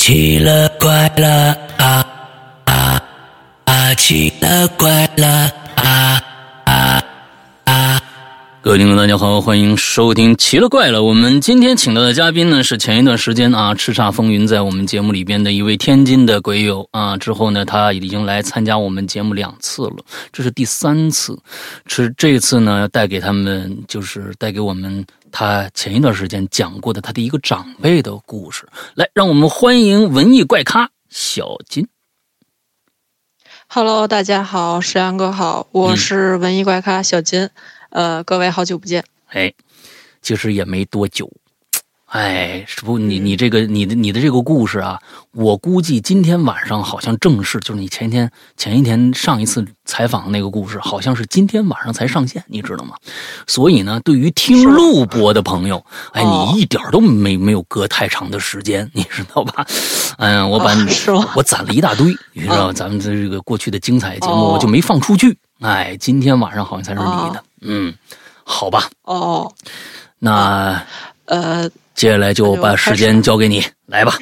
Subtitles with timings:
[0.00, 2.02] 奇了怪了啊
[2.64, 3.02] 啊
[3.66, 3.94] 啊！
[3.94, 5.52] 奇了怪了！
[8.62, 10.98] 各位听众，大家好，欢迎收听《奇了怪了》。
[11.02, 17.16] 我们今天请到的嘉宾呢，是前一段时间啊，叱咤风云在我们节目里边的一位天津的鬼友啊。
[17.16, 19.96] 之后呢，他已经来参加我们节目两次了，
[20.30, 21.38] 这是第三次。
[21.86, 28.68] 是这次呢，带给他们，就是带给我们他前一段时间讲过的他的一个长辈的故事。
[28.94, 31.88] 来，让我们欢迎文艺怪咖小金。
[33.68, 37.48] Hello，大家好，石阳哥好，我是文艺怪咖小金，
[37.90, 39.04] 呃，各位好久不见。
[39.28, 39.52] 哎，
[40.22, 41.30] 其实也没多久，
[42.06, 42.98] 哎，是不？
[42.98, 45.00] 你你这个你的你的这个故事啊，
[45.32, 52.94] 我估计今天晚上好像正式，就是你前一天前一天上一次采访那个故事，好像是今天晚上才上线，你知道吗？
[53.46, 59.66] 所以呢，对于听录播的朋友，哎，哦你一点都没没有隔太长的时间，你知道吧？
[60.18, 65.36] 嗯，我把哦我攒了一大堆，你知道哦咱们这个过去的精彩节目，哦我就没放出去。
[65.60, 67.44] 哎，今天晚上好像才是你的，哦。
[67.60, 67.94] 嗯，
[68.44, 68.90] 好吧。
[69.02, 69.52] 哦，
[70.18, 70.84] 那
[71.26, 74.18] 呃接下来就把时间交给你，来吧。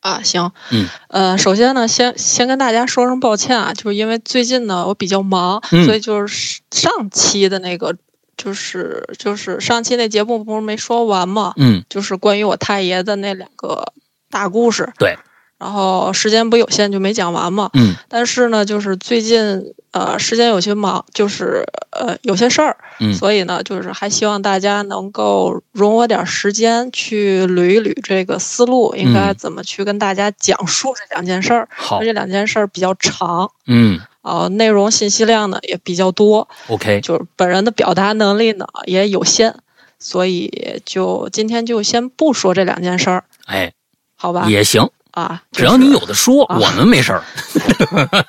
[0.00, 5.84] 啊，行，嗯，呃，首先呢，先先跟大家说声抱歉啊，就是因为最近呢我比较忙，嗯。
[5.84, 7.96] 所以就是上期的那个，
[8.36, 11.54] 就是就是上期那节目不是没说完吗？
[11.56, 13.92] 嗯，就是关于我太爷的那两个
[14.30, 15.16] 大故事，对，
[15.64, 17.70] 然后时间不有限就没讲完嘛。
[17.72, 31.66] 嗯但是呢，就是最近呃时间有些忙，就是呃有些事儿，嗯所以呢，就是还希望大家能够容我点时间去捋一捋这个思路，应该嗯怎么去跟大家讲述这两件事儿。
[31.74, 39.54] 好而，这两件事儿比较长，嗯呃，内容信息量呢也比较多，，OK，就是本人的表达能力呢也有限，
[39.98, 43.72] 所以就今天就先不说这两件事儿，哎，
[44.14, 44.46] 好吧？
[44.48, 47.22] 也行，啊，只要你有的说，啊我们没事儿。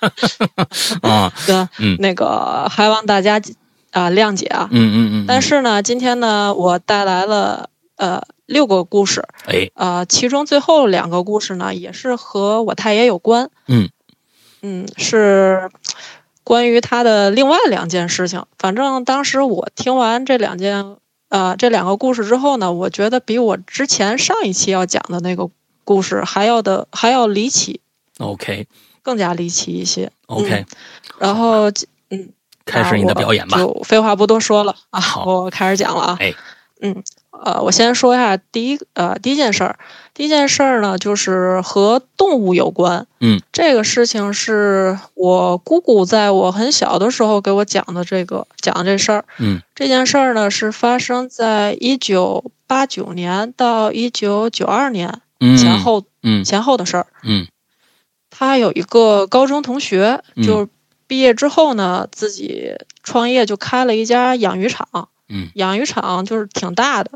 [1.01, 3.41] 啊，对，嗯那个还望大家
[3.91, 4.69] 啊、谅解啊。
[4.71, 13.49] 嗯嗯嗯，但是呢，今天呢，我带来了呃六个故事，哎，呃，其中最后两个故事呢，也是和我太爷有关。
[13.67, 13.89] 嗯
[14.61, 15.71] 嗯，是
[16.43, 18.45] 关于他的另外两件事情。
[18.59, 20.97] 反正当时我听完这两件
[21.29, 25.49] 呃这两个故事之后呢，我觉得比我之前上一期要讲的那个
[25.85, 27.79] 故事还要的还要离奇
[28.17, 28.67] ，，OK
[29.01, 30.11] 更加离奇一些。
[30.25, 30.65] OK，
[31.19, 31.69] 然后
[32.09, 32.29] 嗯，
[32.65, 33.57] 开始你的表演吧。
[33.57, 36.17] 就废话不多说了啊，好我开始讲了啊。
[36.19, 36.33] 哎，
[36.81, 39.77] 嗯，呃，我先说一下第一呃第一件事儿。
[40.15, 43.05] 第一件事儿呢，就是和动物有关。
[43.19, 49.25] 嗯，这个事情是我姑姑在我很小的时候给我讲的这个讲的这事儿。
[49.39, 55.21] 嗯，这件事儿呢是发生在一九八九年到一九九二年嗯，
[55.57, 57.07] 前后、嗯前后的事儿。
[57.23, 57.47] 嗯
[58.29, 60.67] 他有一个高中同学，嗯就
[61.07, 62.71] 毕业之后呢，自己
[63.03, 65.09] 创业就开了一家养鱼场。
[65.29, 67.11] 嗯养鱼场就是挺大的。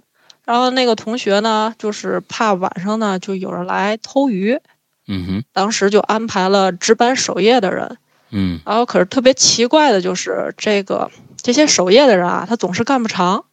[0.46, 4.60] 然后那个同学呢，就是怕晚上呢就有人来偷鱼，
[5.08, 7.98] 嗯哼当时就安排了值班守夜的人。
[8.32, 13.46] 嗯然后可是特别奇怪的就是，这个这些守夜的人啊，他总是干不长。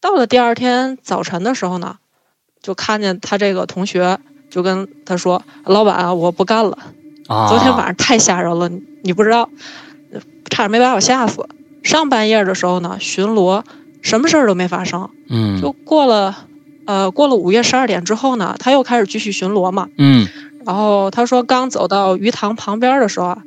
[0.00, 1.98] 到了第二天早晨的时候呢，
[2.66, 4.18] 就看见他这个同学
[4.50, 6.76] 就跟他说：“老板啊，我不干了。”
[7.28, 9.48] 啊，昨天晚上太吓人了，你你不知道，
[10.12, 11.48] 呃差点没把我吓死。
[11.84, 13.62] 上半夜的时候呢，巡逻，
[14.02, 15.08] 什么事儿都没发生。
[15.28, 16.36] 嗯就过了，
[16.86, 19.88] 呃，过了午夜十二点之后呢，他又开始继续巡逻嘛。
[19.96, 20.26] 嗯
[20.64, 23.38] 然后他说，刚走到鱼塘旁边的时候啊，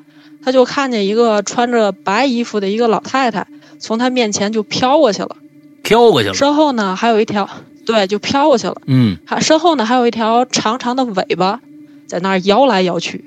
[0.41, 3.47] 他就看见一个穿着白衣服的一个老太太
[3.80, 5.36] 从他面前就飘过去了，
[5.84, 6.34] 飘过去了。
[6.34, 7.50] 身后呢还有一条，
[7.92, 11.60] 对，就飘过去了，嗯，还身后呢还有一条长长的尾巴
[12.06, 13.26] 在那儿摇来摇去。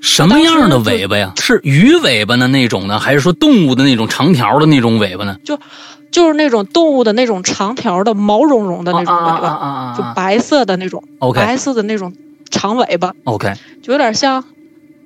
[0.00, 1.32] 什么样的尾巴呀？
[1.40, 5.36] 是鱼尾巴的那种呢，还是说动物的那种长条的那种尾巴呢？
[5.44, 5.58] 就
[6.12, 11.40] 就是那种动物的那种长条的毛茸茸的那种尾巴，啊啊啊啊就白色的那种，OK。
[11.40, 12.14] 白色的那种
[12.50, 13.52] 长尾巴，OK，
[13.82, 14.44] 就有点像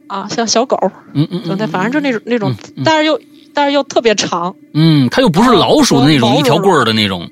[0.08, 0.76] 啊，像小狗，
[1.14, 2.82] 嗯嗯嗯，就那反正就那种那种，嗯。
[2.84, 3.18] 但是又
[3.54, 7.30] 但是又特别长，嗯，它又不是老鼠的那种一条棍儿的那种，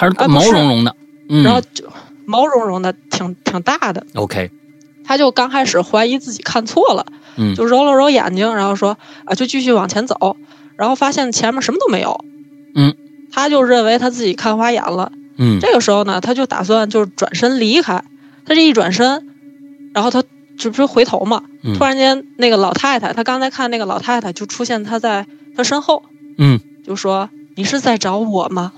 [0.00, 0.96] 它是毛茸茸的。
[1.28, 1.84] 嗯，然后就
[2.24, 4.06] 毛茸茸的，挺挺大的。
[4.14, 4.50] OK，
[5.04, 7.06] 他就刚开始怀疑自己看错了，
[7.36, 10.36] 嗯就揉了揉眼睛，然后说啊，就继续往前走，
[10.76, 12.24] 然后发现前面什么都没有，
[12.74, 12.94] 嗯，
[13.32, 15.12] 他就认为他自己看花眼了。
[15.38, 18.04] 嗯这个时候呢，他就打算就是转身离开。
[18.44, 19.26] 他这一转身，
[19.94, 20.22] 然后他
[20.58, 21.44] 这不是回头嘛？
[21.62, 25.26] 嗯突然间，那个老太太，他刚才看那个老太太就出现他在
[25.56, 26.02] 他身后，
[26.38, 28.72] 嗯就说：“你是在找我吗？”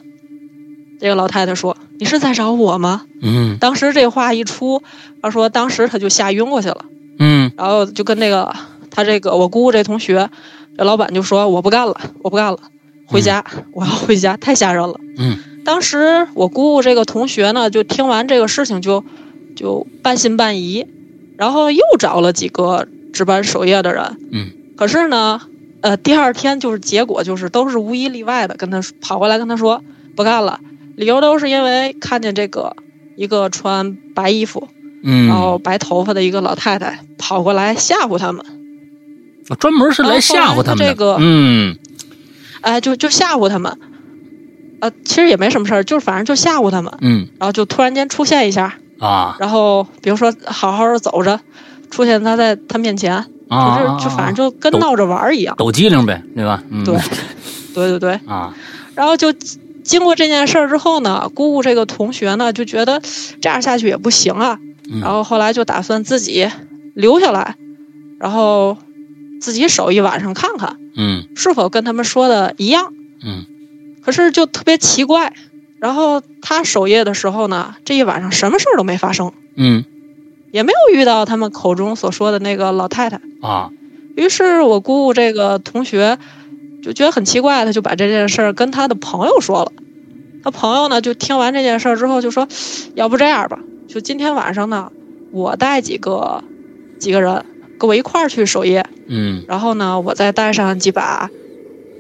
[1.03, 4.83] 这个老太太说：“你是在找我吗？”嗯当时这话一出，
[5.21, 6.85] 她说当时她就吓晕过去了，
[7.19, 8.55] 嗯然后就跟那个
[8.91, 10.31] 她这个我姑姑这同学，
[10.79, 12.59] 这老板就说：“我不干了，我不干了，
[13.07, 19.05] 回家，我要回家，太吓人了。”嗯当时我姑姑这个同学呢，就听完这个事情就
[19.57, 20.87] 就半信半疑，
[21.37, 25.41] 然后又找了几个值班守夜的人，嗯，可是呢，
[25.81, 29.85] 呃，第二天就是结果就是都是无一例外的跟他说跑过来跟他说
[30.17, 30.59] 不干了，
[30.97, 32.77] 理由都是因为看见这个
[33.17, 34.69] 一个穿白衣服
[35.05, 38.45] 嗯，然后白头发的一个老太太跑过来吓唬他们，
[39.59, 41.77] 专门是来吓唬他这个嗯。
[42.61, 43.77] 哎，就就吓唬他们，
[44.81, 47.27] 呃，其实也没什么事儿，就是反正就吓唬他们，嗯。
[47.41, 48.79] 然后就突然间出现一下。
[49.01, 49.37] 啊。
[49.41, 51.41] 然后比如说好好的走着，
[51.91, 53.17] 出现他在他面前，
[53.49, 55.57] 啊，就是就反正就跟闹着玩儿一样。
[55.59, 56.63] 抖机灵呗，对吧？
[56.71, 56.97] 嗯，对，
[57.75, 58.13] 对对对。
[58.33, 58.55] 啊，
[58.95, 59.35] 然后就
[59.83, 63.03] 经过这件事儿之后呢，姑姑这个同学呢就觉得
[63.41, 64.59] 这样下去也不行啊，
[64.91, 66.49] 嗯然后后来就打算自己
[66.95, 67.57] 留下来，
[68.19, 68.77] 然后
[69.41, 72.93] 自己守一晚上看看嗯是否跟他们说的一样。
[73.25, 73.47] 嗯
[74.05, 75.33] 可是就特别奇怪，
[75.79, 79.33] 然后他守夜的时候呢，这一晚上什么事儿都没发生。
[79.57, 79.85] 嗯
[80.51, 83.21] 也没有遇到他们口中所说的那个老太太。
[83.41, 83.71] 啊，
[84.17, 86.19] 于是我姑姑这个同学
[86.83, 89.73] 就觉得很奇怪，他就把这件事儿跟他的朋友说了。
[90.43, 92.49] 他朋友呢，就听完这件事儿之后就说
[92.97, 94.91] ：“要不这样吧，就今天晚上呢，
[95.31, 96.43] 我带几个
[96.99, 97.45] 几个人
[97.79, 101.31] 跟我一块儿去守夜，嗯然后呢，我再带上几把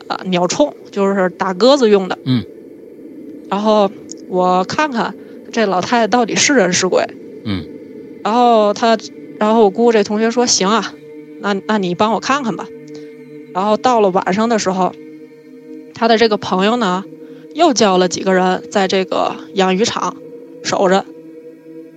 [0.08, 2.19] 呃鸟铳，就是打鸽子用的。
[2.25, 2.44] 嗯，
[3.49, 3.88] 然后
[4.28, 5.14] 我看看
[5.52, 7.05] 这老太太到底是人是鬼。
[7.44, 7.64] 嗯，
[8.25, 8.99] 然后他，
[9.38, 10.93] 然后我姑姑这同学说：“行啊，
[11.40, 12.67] 那那你帮我看看吧。”
[13.54, 14.93] 然后到了晚上的时候，
[15.94, 17.04] 他的这个朋友呢，
[17.54, 20.16] 又叫了几个人在这个养鱼场
[20.62, 21.04] 守着。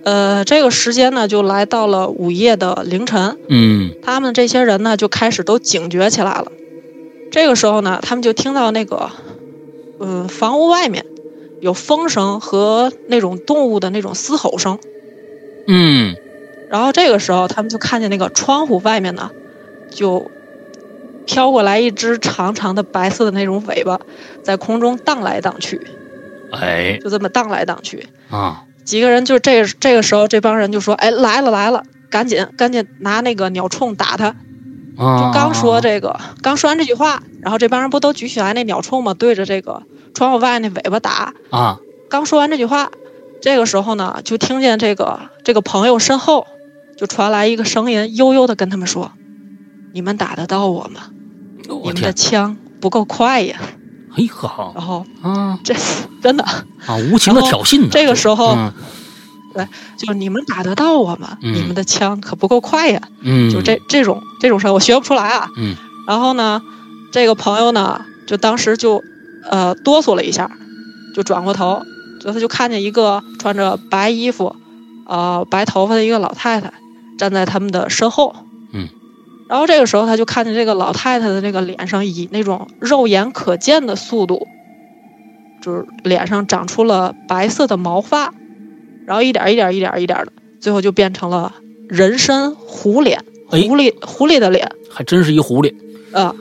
[0.04, 3.38] 呃，这个时间呢，就来到了午夜的凌晨。
[3.48, 6.52] 嗯他们这些人呢，就开始都警觉起来了。
[7.32, 9.10] 这个时候呢，他们就听到那个，
[9.98, 11.04] 嗯，房屋外面
[11.60, 14.78] 有风声和那种动物的那种嘶吼声。
[15.66, 16.14] 嗯
[16.70, 19.32] 然后这个时候，他们就看见那个窗户外面呢，
[19.90, 20.30] 就
[21.26, 24.00] 飘过来一只长长的白色的那种尾巴，
[24.42, 25.80] 在空中荡来荡去，
[26.52, 28.06] 哎就这么荡来荡去。
[28.30, 34.36] 啊几个人就这个这个时候，这帮人就说：“哎，来了来了，赶紧赶紧拿那个鸟铳打他！”
[34.96, 39.12] 啊，就刚说这个，刚说完这句话，然后这帮人不都举起来那鸟铳吗？
[39.12, 39.82] 对着这个
[40.14, 41.34] 窗户外那尾巴打。
[41.50, 42.92] 啊刚说完这句话，
[43.42, 46.46] 这个时候呢，就听见这个这个朋友身后
[46.96, 49.10] 就传来一个声音，悠悠的跟他们说
[49.92, 51.10] ：“你们打得到我吗？
[51.74, 53.58] 你我们的，枪不够快呀。
[54.10, 55.74] 嘿好”然后啊这
[56.22, 57.88] 真的啊，无情的挑衅呢。
[57.90, 58.72] 这个时候嗯
[59.96, 61.38] 就是你们打得到我吗？
[61.42, 63.00] 嗯你们的枪可不够快呀。
[63.20, 65.48] 嗯，就这这种这种声，我学不出来啊。
[65.56, 65.74] 嗯。
[66.06, 66.62] 然后呢，
[67.12, 69.02] 这个朋友呢，就当时就，
[69.50, 70.50] 呃，哆嗦了一下，
[71.14, 71.82] 就转过头，
[72.20, 74.54] 就他就看见一个穿着白衣服，
[75.06, 76.72] 呃，白头发的一个老太太
[77.18, 78.36] 站在他们的身后。
[79.46, 79.48] 嗯。
[79.48, 84.46] 然后这个时候，他就看见这个老太太的这个脸上以那种肉眼可见的速度，
[85.62, 88.34] 就是脸上长出了白色的毛发，
[89.06, 91.54] 然后一点一点一点一点的，最后就变成了
[91.88, 93.24] 人身狐脸。
[93.50, 95.72] 哎狐狸狐狸的脸还真是一狐狸
[96.12, 96.34] 啊，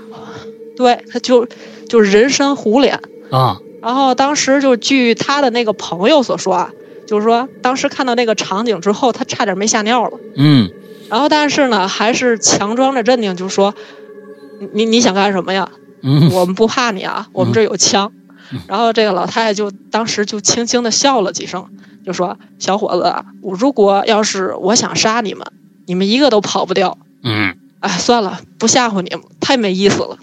[0.76, 1.48] 对，他就
[1.88, 3.00] 就是人身狐脸。
[3.30, 6.72] 啊然后当时就据他的那个朋友所说啊，
[7.06, 10.18] 就是说当时看到那个场景之后，他差点没吓尿了。
[10.36, 10.72] 嗯
[11.10, 13.76] 然后但是呢，还是强装着镇定，就说
[14.60, 15.70] ：“你你你想干什么呀？
[16.02, 18.12] 嗯我们不怕你啊，我们这有枪。
[18.52, 21.66] 嗯然后这个老太太就当时就轻轻的笑了几声，
[22.06, 25.48] 就说：“小伙子如果要是我想杀你们，
[25.88, 26.98] 你们一个都跑不掉。
[27.24, 30.20] 嗯哎，算了，不吓唬你们，太没意思了。”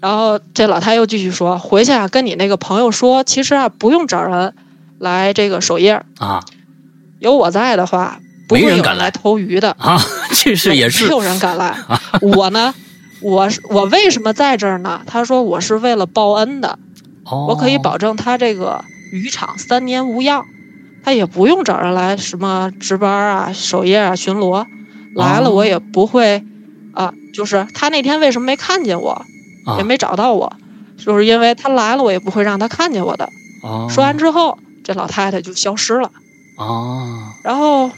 [0.00, 4.54] 然后这老太又继续说：“回去啊，跟你那个朋友说，其实啊，不用找人
[4.98, 6.44] 来这个守夜，啊
[7.18, 8.20] 有我在的话，
[8.50, 9.70] 不会没人敢来有人来偷鱼的。
[9.78, 9.96] 啊，
[10.34, 11.76] 这是也是没有人敢来。
[12.20, 12.74] 我呢，
[13.20, 15.02] 我我为什么在这儿呢？
[15.06, 16.78] 他说我是为了报恩的，
[17.24, 20.44] 哦，我可以保证他这个渔场三年无恙，
[21.04, 24.66] 他也不用找人来什么值班啊、守夜啊、巡逻，
[25.14, 26.44] 来了哦我也不会
[26.92, 27.14] 啊。
[27.32, 29.24] 就是他那天为什么没看见我，
[29.64, 30.52] 啊也没找到我，
[30.98, 33.28] 就是因为他来了，我也不会让他看见我的。
[33.62, 36.10] 哦说完之后，这老太太就消失了。
[36.56, 37.90] 啊然后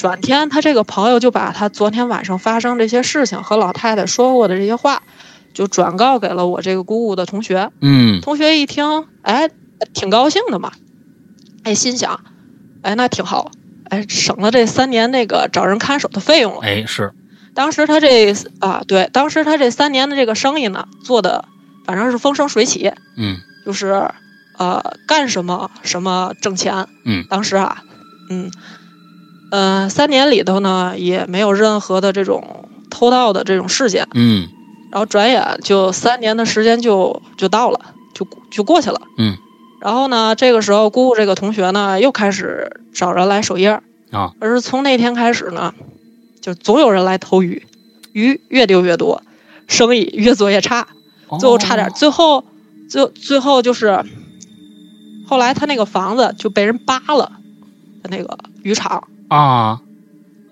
[0.00, 5.02] 转天，他这个朋友就把他昨天晚上发生这些事情和老太太说过的这些话，
[5.52, 7.70] 就转告给了我这个姑姑的同学。
[7.82, 9.50] 嗯同学一听，哎，
[9.92, 10.72] 挺高兴的嘛，
[11.64, 12.18] 哎，心想，
[12.80, 13.50] 哎，那挺好，
[13.90, 16.60] 哎，省了这三年那个找人看守的费用了。
[16.62, 17.12] 哎，是，
[17.52, 21.44] 当时他这啊，对，当时他这三年的这个生意呢，做的
[21.84, 24.10] 反正是风生水起，嗯就是
[24.56, 26.86] 呃，干什么什么挣钱。
[27.04, 27.82] 嗯当时啊，
[28.30, 28.50] 嗯，
[29.50, 34.06] 呃，三年里头呢，也没有任何的这种偷盗的这种事件。
[34.14, 34.48] 嗯
[34.90, 37.80] 然后转眼就三年的时间就就到了，
[38.12, 39.00] 就就过去了。
[39.18, 39.36] 嗯。
[39.80, 43.80] 然后呢，这个时候姑姑这个同学呢，又开始找人来守夜。
[44.10, 44.32] 啊。
[44.40, 45.72] 而是从那天开始呢，
[46.40, 47.64] 就总有人来偷鱼，
[48.12, 49.22] 鱼越丢越多，
[49.68, 50.88] 生意越做越差，
[51.38, 52.44] 最后差点，哦最后
[52.88, 54.04] 最最后就是，
[55.28, 57.30] 后来他那个房子就被人扒了，
[58.08, 59.04] 那个渔场。
[59.30, 59.80] 啊，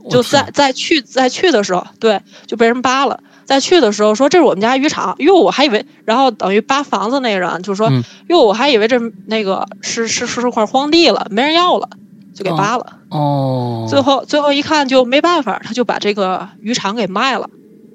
[0.09, 3.21] 就在在去在去的时候，对，就被人扒了。
[3.45, 11.89] 在去的时候说这是我们家渔场，哟，我还以为，然后等于扒房子那人就说，嗯哟，我还以为这那个是是是是块荒地了，没人要了，
[12.35, 12.99] 就给扒了。
[13.09, 17.49] 哦，最后最后一看就没办法，他就把这个渔场给卖了。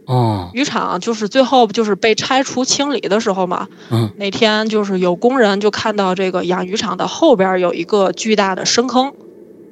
[0.08, 9.14] 哦，渔场就是最后就是被拆除清理的时候嘛，嗯那天就是有工人就看到这个养鱼场的后边有一个巨大的深坑，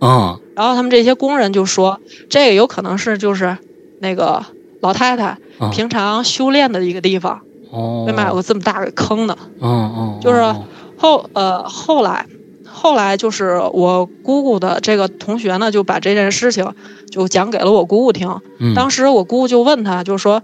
[0.02, 3.58] 嗯然后他们这些工人就说，这个有可能是就是
[4.00, 4.44] 那个
[4.82, 7.42] 老太太啊平常修炼的一个地方，
[7.72, 9.38] 哦，为嘛有个这么大个坑呢？
[9.62, 10.64] 嗯嗯，就是哦
[10.98, 12.26] 后呃后来
[12.68, 16.74] 后来就是我姑姑的这个同学呢，就把这件事情
[17.10, 18.42] 就讲给了我姑姑听。
[18.60, 20.44] 嗯当时我姑姑就问他，就说：“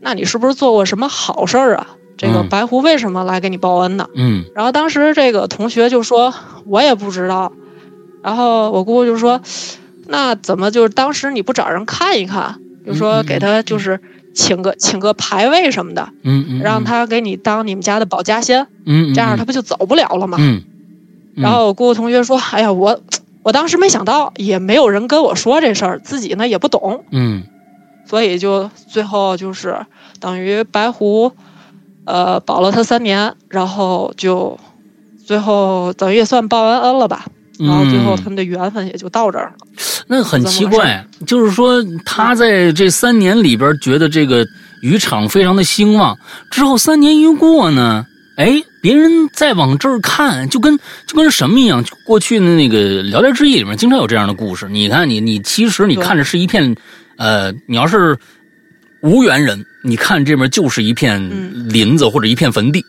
[0.00, 1.86] 那你是不是做过什么好事儿啊？
[2.16, 6.34] 这个嗯白狐为什么来给你报恩呢？”嗯然后当时这个同学就说
[6.66, 7.52] ：“我也不知道。”
[8.22, 9.40] 然后我姑姑就说
[10.08, 14.00] ：“那怎么就是当时你不找人看一看，就说给他就是
[14.34, 18.66] 请个请个牌位什么的，嗯嗯，让他给你当你们家的保家仙，
[19.14, 20.38] 这样他不就走不了了吗？”
[21.36, 23.00] 然后我姑姑同学说：“哎呀，我
[23.42, 27.42] 我当时没想到，也没有人跟我说这事儿，自己呢也不懂，嗯
[28.04, 29.86] 所以就最后就是
[30.18, 31.32] 等于白狐，
[32.04, 34.58] 呃，保了他三年，然后就
[35.24, 37.26] 最后等于也算报完恩了吧。
[37.60, 39.66] 嗯，然后最后他们的缘分也就到这儿了。
[40.06, 44.44] 那很奇怪，就是说他在这三年里边觉得这个
[44.82, 46.18] 渔场非常的兴旺，
[46.50, 48.04] 之后三年一过呢，
[48.36, 50.76] 哎，别人再往这儿看，就跟
[51.06, 54.68] 就跟什么一样，就过去的那个《聊斋志异》里面经常有这样的故事。
[54.68, 56.74] 你看你你其实你看着是一片，
[57.16, 58.18] 呃，你要是
[59.02, 61.68] 无缘人，你看这边就是一片嗯。
[61.68, 62.84] 林子或者一片坟地。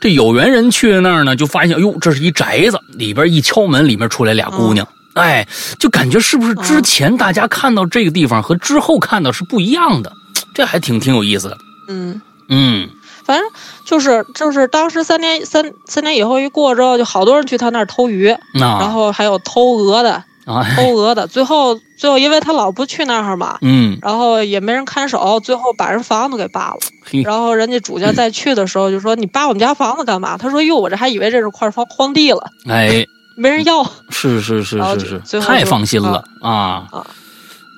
[0.00, 4.86] 这有缘人去了那儿呢，就发现，哟，这是一宅子，里边一敲门，里面出来俩姑娘。
[5.14, 5.46] 哎，
[5.78, 10.12] 就感觉是不是之前大家看到这个地方和之后看到是不一样的，
[10.54, 11.58] 这还挺挺有意思的。
[11.88, 12.88] 嗯，嗯。
[13.24, 13.48] 反正
[13.84, 21.26] 就是就是当时三年三三年以后一过之后，就好多人去他那儿偷鱼，那然后还有偷鹅的，啊， 偷鹅的。
[21.26, 26.78] 最后最后因为他老不去那儿嘛，嗯，然后也没人看守，最后把人房子给扒了。
[27.24, 33.04] 然后人家主家再去的时候就说：“你扒我们家房子干嘛？”他说：“哟，我这还以为这是块荒荒地了，哎，
[33.36, 33.84] 没人要。
[34.10, 35.46] 是是是是，就是。
[35.46, 36.86] 太放心了啊。
[36.90, 37.06] 啊。”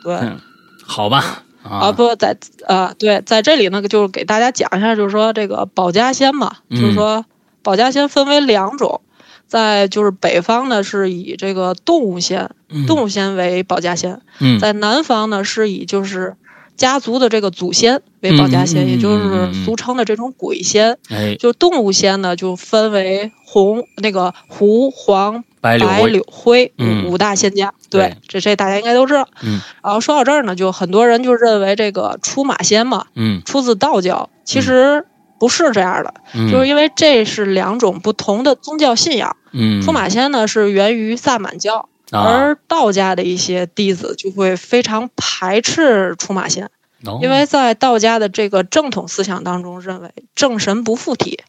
[0.04, 0.14] 对。
[0.16, 0.38] 嗯。
[0.86, 2.34] 好吧，啊，啊，不在
[2.66, 6.80] 啊，对，在这里呢，就是给大家讲一下，就是说这个保家仙嘛，嗯。
[6.80, 7.24] 就是说
[7.62, 9.02] 保家仙分为两种，
[9.48, 16.36] 在就是北方呢是以这个动物仙，嗯动物仙为保家仙，嗯在南方呢是以就是
[16.76, 20.96] 家族的这个祖先为保家仙，也就是俗称的这种鬼仙。
[21.08, 27.72] 哎，就动物仙呢，就分为红那个狐、黄、白柳灰，白柳灰嗯五五大仙家。
[27.90, 29.26] 对对，这这大家应该都知道。
[29.42, 35.06] 嗯然后说到这儿呢，就很多人就认为这个出马仙嘛，嗯出自道教，其实
[35.38, 39.36] 不是这样的，嗯，就是因为这是两种不同的宗教信仰。
[39.52, 46.70] 嗯，出马仙呢是源于萨满教，啊，而道家的一些弟子就会非常排斥出马仙，
[47.06, 51.40] 哦因为在道家的这个正统思想当中，认为正神不附体。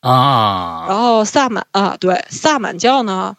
[0.00, 3.36] 啊，然后萨满啊，对萨满教呢，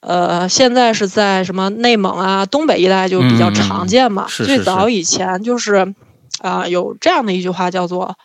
[0.00, 4.24] 呃，现在是在什么内蒙啊、东北一带就比较常见嘛。
[4.26, 5.94] 嗯是是最早以前就是
[6.40, 8.16] 啊、有这样的一句话叫做，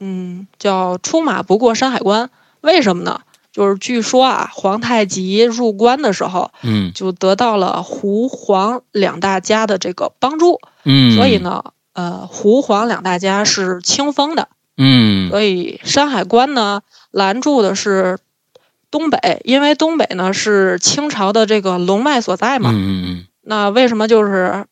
[0.00, 2.30] 嗯，叫“出马不过山海关”。
[2.62, 3.20] 为什么呢？
[3.52, 14.48] 就是据说啊，皇太极入关的时候，嗯就得到了胡黄两大家的这个帮助，嗯，所以，呢，呃，胡黄两大家是清风的。
[14.76, 16.80] 嗯所以山海关呢
[17.10, 18.18] 拦住的是
[18.90, 22.70] 东北，因为东北呢是清朝的这个龙脉所在嘛。
[22.72, 24.64] 嗯嗯那为什么就是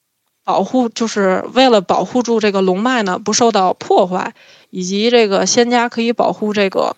[0.45, 4.35] 保护，就是为了保护住这个龙脉呢，不受到破坏，
[4.71, 6.97] 以及这个仙家可以保护这个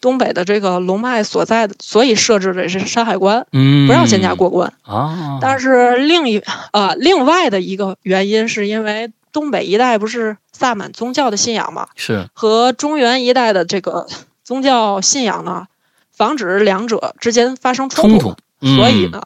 [0.00, 4.72] 东北的这个龙脉所在的，所以设置的是山海关，嗯，不让仙家过关。
[4.82, 5.38] 啊。
[5.40, 14.06] 但是另一呃，另外的一个原因是因为东北一带不是萨满宗教的信仰嘛，是和中原一带的这个
[14.44, 15.66] 宗教信仰呢，
[16.12, 19.20] 防止两者之间发生冲突，突，所以呢，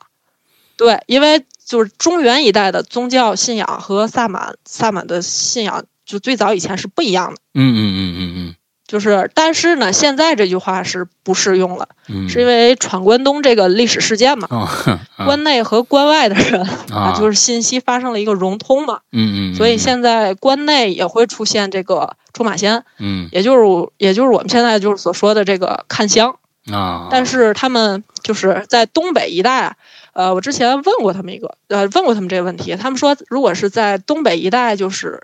[0.77, 7.41] 对，因为就是中原一带的宗教信仰和萨满萨满的信仰，就最早以前是不一样的。
[7.55, 8.55] 嗯，嗯嗯嗯嗯。
[8.85, 12.27] 就是，但是呢，现在这句话是不适用了，嗯。
[12.27, 14.69] 嗯，是因为闯关东这个历史事件嘛，哦，
[15.17, 15.25] 啊。
[15.25, 23.31] 关内和关外的人啊，就是信息发生了一个融通嘛，嗯嗯，所以现在关内也会出现这个出马仙，嗯。
[23.33, 26.37] 也就是也就是我们现在就是所说的这个看香，
[26.71, 29.77] 啊，但是他们就是在东北一带啊，
[30.13, 35.23] 呃，我之前问过他们一个，呃，问过他们这个问题，他们说如果是在东北一带，就是。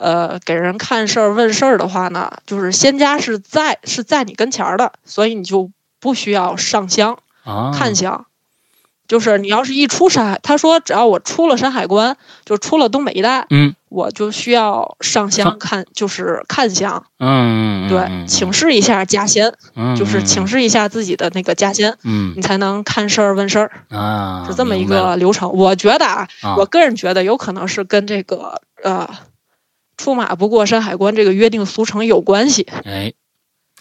[0.00, 7.18] 呃，给人看事儿、问事儿的话呢，就是仙家是在是在你跟前儿的，所以你就不需要上香。
[7.44, 7.70] 啊。
[7.74, 8.24] 看香，
[9.06, 12.16] 就是你要是一出山海，他说只要我出了山海关，
[12.46, 13.74] 就出了东北一带，嗯。
[13.90, 22.32] 我就需要上香看，就是看香，嗯，嗯对，嗯请示一下家仙，嗯就是请示一下自己的那个家仙，嗯。
[22.36, 25.52] 你才能看事儿问事儿，啊，是这么一个流程。
[25.52, 26.54] 我觉得啊，啊。
[26.56, 29.06] 我个人觉得有可能是跟这个呃。
[30.00, 33.12] 出马不过山海关这个约定俗成有关系，哎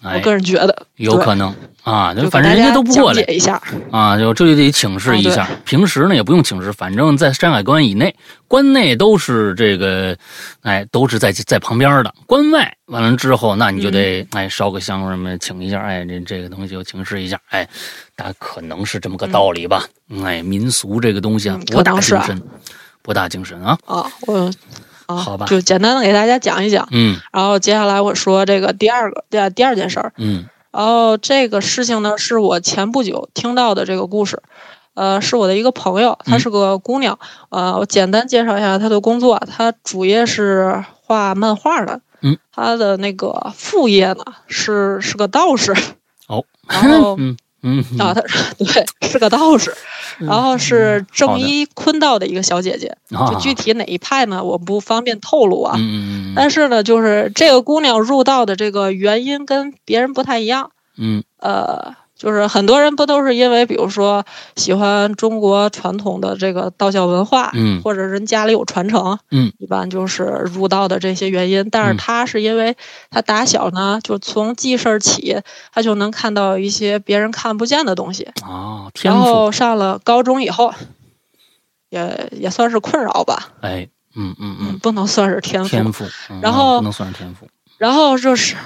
[0.01, 3.61] 我哎，个人觉得有可能啊，就反正人家都不过来讲解一下，
[3.91, 5.45] 啊，就这就得请示一下。
[5.65, 8.15] 平时呢也不用请示，反正在山海关以内，
[8.47, 10.15] 关内都是这个，
[10.61, 12.13] 哎，都是在在旁边的。
[12.25, 17.67] 关外完了之后，那你就得、嗯哎烧个香什么，请一下，哎，这这个东西就请示一下，哎，
[18.15, 19.85] 大可能是这么个道理吧。
[20.09, 22.41] 嗯哎，民俗这个东西啊嗯，博大精深，
[23.01, 23.77] 博大精深啊。
[23.85, 24.49] 啊，我
[25.09, 25.47] 啊，好吧。
[25.47, 26.87] 就简单的给大家讲一讲。
[26.91, 27.17] 嗯。
[27.33, 30.45] 然后接下来我说这个第二个第二第二件事儿，嗯。
[30.71, 34.43] 然后这个事情呢是我前不久听到的这个故事，
[34.93, 37.17] 呃，是我的一个朋友，她嗯是个姑娘，
[37.49, 45.73] 呃，我简单介绍一下她的工作，她主业是画漫画的，嗯，她的那个副业呢是是个道士，
[46.27, 48.21] 哦，然后 嗯嗯啊，她
[48.57, 49.73] 对是个道士，
[50.19, 56.33] 然后是正一坤道的一个小姐姐，啊就具体哪一派呢，我不方便透露啊，嗯。
[56.35, 60.71] 但是呢，就是这个姑娘入道的这个原因跟别人不太一样。
[60.97, 61.23] 嗯。
[61.39, 64.25] 呃，就是很多人不都是因为，比如说
[64.57, 71.69] 喜欢中国传统的这个道教文化，嗯或者人家里有传承，嗯，一般就是入道的这些原因。
[71.69, 72.75] 但是他是因为
[73.09, 75.39] 他打小呢，就从记事儿起，
[75.73, 78.25] 他就能看到一些别人看不见的东西。
[78.43, 80.73] 啊，然，后上了高中以后，
[81.89, 85.69] 也也算是困扰吧，哎，嗯嗯嗯，不能算是天赋。
[85.69, 87.47] 天赋，嗯然后不能算是天赋。
[87.77, 88.57] 然后就是，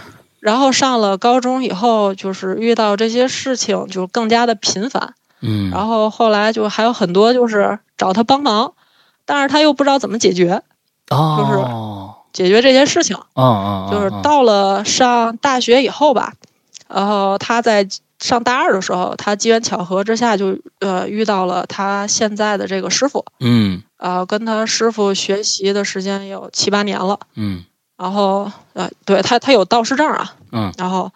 [0.43, 5.13] 然后上了高中以后，就是遇到这些事情就更加的频繁。
[5.39, 8.73] 嗯，然后后来就还有很多就是找他帮忙，
[9.25, 10.61] 但是他又不知道怎么解决
[11.09, 13.17] 哦，解决这些事情。
[13.89, 16.33] 就是到了上大学以后吧，
[16.89, 17.87] 然后他在
[18.19, 27.17] 上大二的时候，他机缘巧合之下就呃遇到了他现在的这个师傅，嗯呃，跟他师傅学习的时间有七八年了。
[27.35, 27.63] 嗯
[28.03, 30.73] 然后呃，对他他有道士证啊，嗯。
[30.77, 31.09] 然后，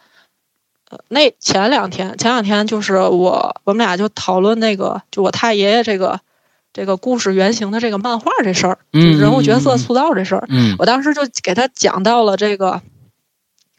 [0.89, 6.21] 呃，那前两天前两天就是我我们俩就讨论那个就我太爷爷这个
[6.71, 12.81] 这个故事原型的这个漫画这事儿，就嗯是人物角色塑造这事儿，嗯我当时就给他讲到了这个，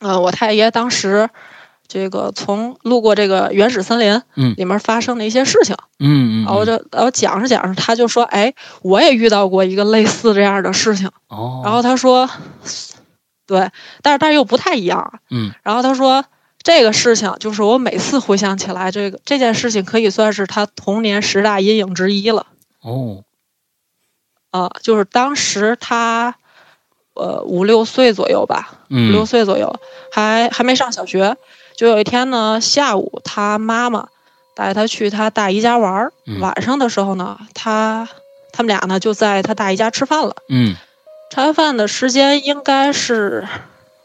[0.01, 1.31] 呃，我太爷当时
[1.87, 4.55] 这个从路过这个原始森林，嗯。
[4.59, 12.29] 里面发生的一些事情，嗯嗯，然后就然后讲着讲着，他就说，哎，我也遇到过一个类似这样的事情，哦，然后他说，
[13.49, 13.71] 对，
[14.03, 15.21] 但是但是又不太一样。
[15.31, 16.25] 嗯然后他说，
[16.63, 22.47] 这个事情就是我每次回想起来，这个这件事情可以算是他童年十大阴影之一了。
[22.83, 23.25] 哦
[24.51, 26.35] 啊、就是当时他，
[27.15, 29.79] 呃，五六岁左右吧，五六嗯岁左右，
[30.13, 31.37] 还还没上小学。
[31.77, 34.09] 就有一天呢，下午他妈妈
[34.55, 38.09] 带他去他大姨家玩儿，嗯晚上的时候呢，他
[38.53, 40.35] 他们俩呢就在他大姨家吃饭了。
[40.49, 40.75] 嗯
[41.31, 43.47] 吃完饭的时间应该是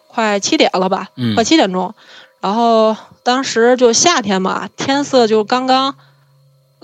[0.08, 1.94] 快七点了吧，嗯快七点钟。
[2.42, 5.96] 然后当时就夏天嘛，天色就刚刚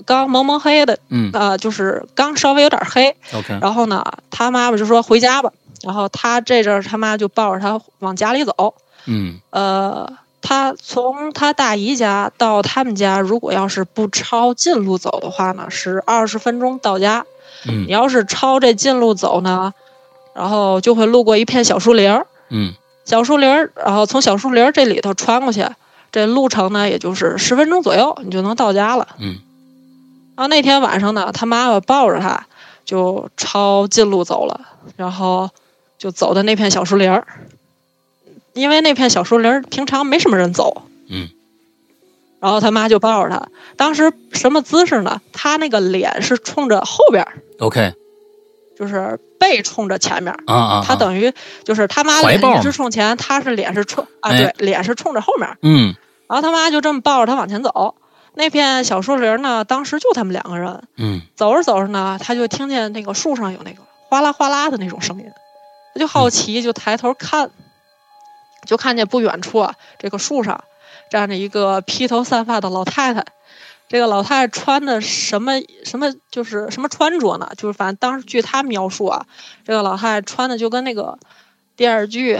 [0.06, 3.14] 刚蒙蒙黑的，嗯呃，就是刚稍微有点黑。
[3.34, 5.52] ，OK，然后呢，他妈妈就说回家吧。
[5.82, 8.74] 然后他这阵儿他妈就抱着他往家里走。
[9.06, 10.10] 嗯呃，
[10.42, 17.24] 他从他大姨家到他们家，如果要是不抄近路走的话呢，是二十分钟到家。
[17.64, 19.74] 你嗯要是抄这近路走呢，
[20.40, 22.72] 然后就会路过一片小树林儿，嗯
[23.04, 25.66] 小树林儿，然后从小树林儿这里头穿过去，
[26.10, 29.06] 这路程呢，也就是十分钟左右，你就能到家了。
[29.18, 29.36] 嗯。
[30.36, 32.46] 然后那天晚上呢，他妈妈抱着他
[32.86, 34.62] 就抄近路走了，
[34.96, 35.50] 然后
[35.98, 37.26] 就走的那片小树林儿，
[38.54, 40.84] 因为那片小树林儿平常没什么人走。
[41.10, 41.28] 嗯。
[42.40, 45.20] 然后他妈就抱着他，当时什么姿势呢？
[45.34, 47.92] 他那个脸是冲着后边儿，OK
[48.80, 50.42] 就是背冲着前面儿。
[50.46, 51.30] 啊啊，他等于
[51.62, 55.58] 就是他妈脸一直冲前，他是脸是冲啊，哎对，脸是冲着后面。
[55.60, 55.94] 嗯
[56.26, 57.94] 然后他妈就这么抱着他往前走。
[58.32, 60.82] 那片小树林呢，当时就他们两个人。
[60.96, 65.26] 嗯走着走着呢，他就听见那个树上有那个哗啦哗啦的那种声音，
[65.92, 67.50] 他就好奇，就抬头看，
[68.64, 70.64] 就看见不远处啊，这个树上
[71.10, 73.24] 站着一个披头散发的老太太。
[73.90, 77.50] 这个老太太穿的什么什么就是什么穿着呢？
[77.56, 79.26] 就是反正当时据她描述啊，
[79.64, 81.18] 这个老太太穿的就跟那个
[81.74, 82.38] 电视剧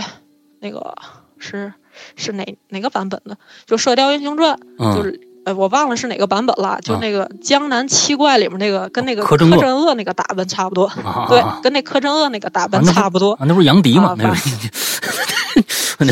[0.61, 0.95] 那个
[1.39, 1.75] 是
[2.15, 3.37] 是哪哪个版本的？
[3.67, 13.33] 就《射雕英雄传》嗯，就是呃，我忘了是哪个版本了，就那个《江南七怪》里面那个，跟那个柯柯镇恶那个打扮差不多，啊对啊，跟那柯镇恶那个打扮差不多。
[13.33, 14.37] 啊，那不是杨迪吗那个，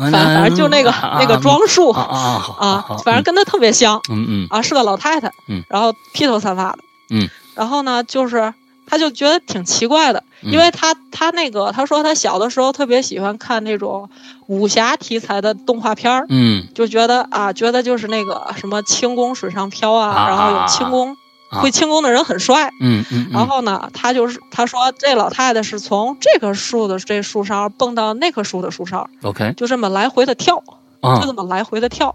[0.00, 4.46] 反反正就那个那个装束啊啊反正跟他特别像嗯嗯。
[4.50, 6.78] 啊，是个老太太，嗯，然后披头散发的，
[7.10, 8.52] 嗯，然后呢，就是
[8.86, 10.52] 他就觉得挺奇怪的，嗯。
[10.52, 14.08] 因为他他那个他说他小的时候特别喜欢看那种
[14.46, 16.66] 武侠题材的动画片儿，嗯。
[16.74, 21.16] 就觉得啊，觉得就是那个什么轻功水上漂啊，啊然后有轻功，啊
[21.50, 22.70] 会轻功的人很帅。
[22.80, 30.62] 嗯嗯，然后呢，他就是他说这老太太是从这棵树的这树梢蹦到那棵树的树梢，OK 就这么来回的跳，
[31.00, 32.14] 啊就这么来回的跳。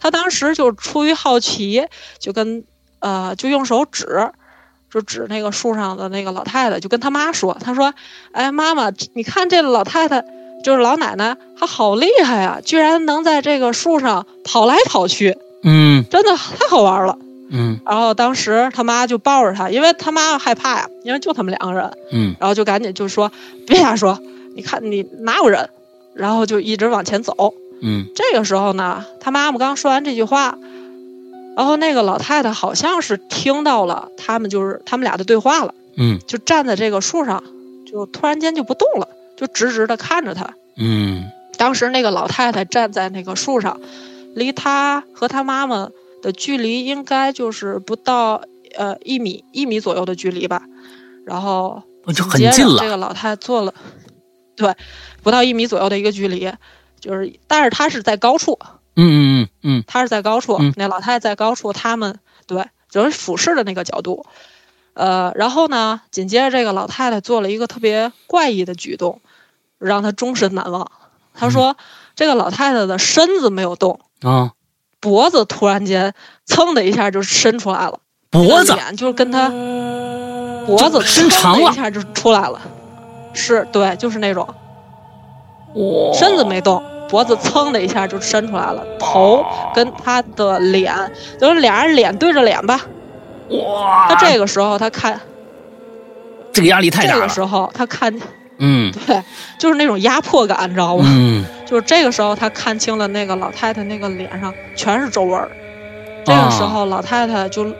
[0.00, 1.86] 他当时就出于好奇，
[2.18, 2.64] 就跟
[3.00, 4.30] 呃就用手指，
[4.92, 7.94] 就指那个树上的那个老太太，就跟他妈说，他说
[8.32, 10.24] ：“哎，妈妈，你看这老太太。”
[10.64, 12.58] 就是老奶奶，她好厉害啊！
[12.60, 17.16] 居然能在这个树上跑来跑去，嗯真的太好玩了。
[17.50, 17.78] 嗯。
[17.84, 22.36] 然后当时他妈就抱着他，因为他妈害怕呀，因为就他们两个人，嗯。
[22.38, 23.30] 然后就赶紧就说
[23.66, 24.18] 别瞎说，
[24.54, 25.68] 你看你哪有人？
[26.14, 27.54] 然后就一直往前走。
[27.80, 28.06] 嗯。
[28.14, 30.58] 这个时候呢，他妈妈刚说完这句话，
[31.56, 36.18] 然后那个老太太好像是听到了他们就是他们俩的对话了，嗯。
[36.26, 37.42] 就站在这个树上，
[37.86, 40.54] 就突然间就不动了，就直直的看着他。
[40.76, 41.30] 嗯。
[41.56, 43.80] 当时那个老太太站在那个树上，
[44.34, 45.88] 离他和他妈妈
[46.22, 48.42] 的距离应该就是不到
[48.76, 50.62] 呃一米一米左右的距离吧。
[51.24, 53.74] 然后紧接着很近了这个老太太做了，
[54.56, 54.74] 对，
[55.22, 56.50] 不到一米左右的一个距离，
[57.00, 58.58] 就是但是她是在高处，
[58.96, 64.24] 嗯嗯嗯她是在高处，嗯那老太太在高处，他们对，就是俯视的那个角度。
[64.94, 69.20] 呃，然后呢，紧接着这个老太太做了一个特别怪异的举动，
[69.78, 70.90] 让她终身难忘。
[71.34, 71.76] 她说，
[72.16, 74.00] 这个老太太的身子没有动，
[75.00, 76.12] 脖子突然间
[76.46, 77.98] 噌的一下就伸出来了，
[78.30, 79.48] 脖子脸就是跟他
[80.66, 82.60] 脖子伸长了一下就出来了，
[83.32, 84.46] 是对，就是那种
[85.74, 90.94] 哇身子没动，脖子噌的一下就伸出来了，头跟他的脸，
[91.40, 92.80] 就是俩人脸对着脸吧。
[93.50, 95.18] 哇他这个时候他看，
[96.52, 98.12] 这个压力太大了这个时候他看，
[98.58, 98.92] 嗯。
[99.06, 99.22] 对，
[99.58, 101.04] 就是那种压迫感，你知道吗？
[101.06, 101.44] 嗯。
[101.66, 105.50] 就是这个时候他看清了那个老太太那个脸上全是皱纹儿，
[106.24, 107.74] 这个时候老太太就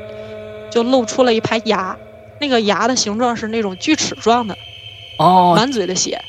[0.70, 1.96] 就露出了一排牙，
[2.38, 4.54] 那个牙的形状是那种锯齿状的，
[5.18, 6.22] 哦满嘴的血，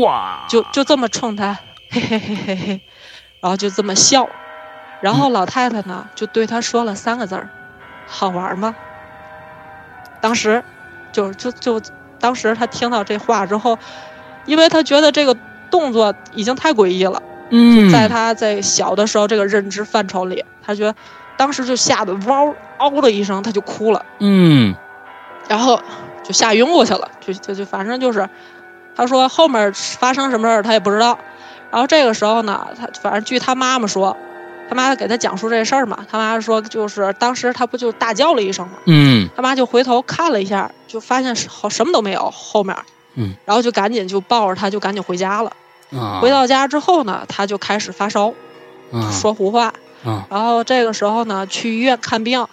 [0.00, 0.44] 哇。
[0.48, 1.58] 就就这么冲他，
[1.90, 2.80] 嘿嘿嘿嘿嘿，
[3.40, 4.28] 然后就这么笑，
[5.00, 7.48] 然后老太太呢就对他说了三个字儿
[8.06, 8.76] ：“好玩吗？”
[10.22, 10.62] 当时
[11.10, 11.80] 就就就
[12.22, 13.78] 当时他听到这话之后，
[14.46, 15.36] 因为他觉得这个
[15.70, 20.94] 动作已经太诡异了，嗯在他在小的时候这个认知范畴里，他觉得
[21.36, 24.06] 当时就吓得嗷嗷的一声，他就哭了。
[24.20, 24.74] 嗯
[25.48, 25.78] 然后
[26.22, 28.28] 就吓晕过去了，就就就反正就是，
[28.94, 31.18] 他说后面发生什么事儿他也不知道。
[31.70, 34.16] 然后这个时候呢，他反正据他妈妈说，
[34.68, 39.28] 他妈给他讲述这事儿嘛，他妈说就是当时他不就大叫了一声嘛，嗯。
[39.36, 42.76] 他妈就回头看了一下，就发现好什么都没有后面，
[43.14, 45.52] 嗯，然后就赶紧就抱着他就赶紧回家了。
[45.92, 46.20] 啊。
[46.20, 48.32] 回到家之后呢，他就开始发烧，
[48.92, 49.10] 啊。
[49.10, 50.26] 说胡话，啊。
[50.30, 52.46] 然后这个时候呢去医院看病，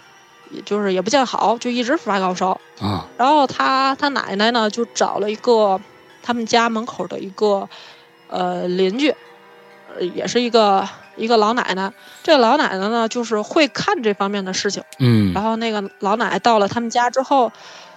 [0.50, 2.60] 也就是也不见好，就一直发高烧。
[2.80, 3.06] 啊。
[3.16, 5.80] 然后他他奶奶呢就找了一个
[6.22, 7.68] 他们家门口的一个
[8.28, 9.14] 呃邻居，
[9.96, 11.92] 呃也是一个一个老奶奶。
[12.22, 14.82] 这个老奶奶呢就是会看这方面的事情。
[14.98, 17.52] 嗯然后那个老奶奶到了他们家之后，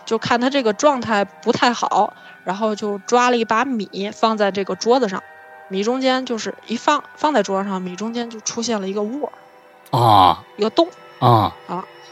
[0.06, 5.22] 就看他这个状态不太好，然后就抓了一把米放在这个桌子上，
[5.70, 9.32] 米中间就是一放放在桌上，米中间就出现了一个窝，
[9.92, 10.88] 啊一个洞。
[11.20, 11.54] 啊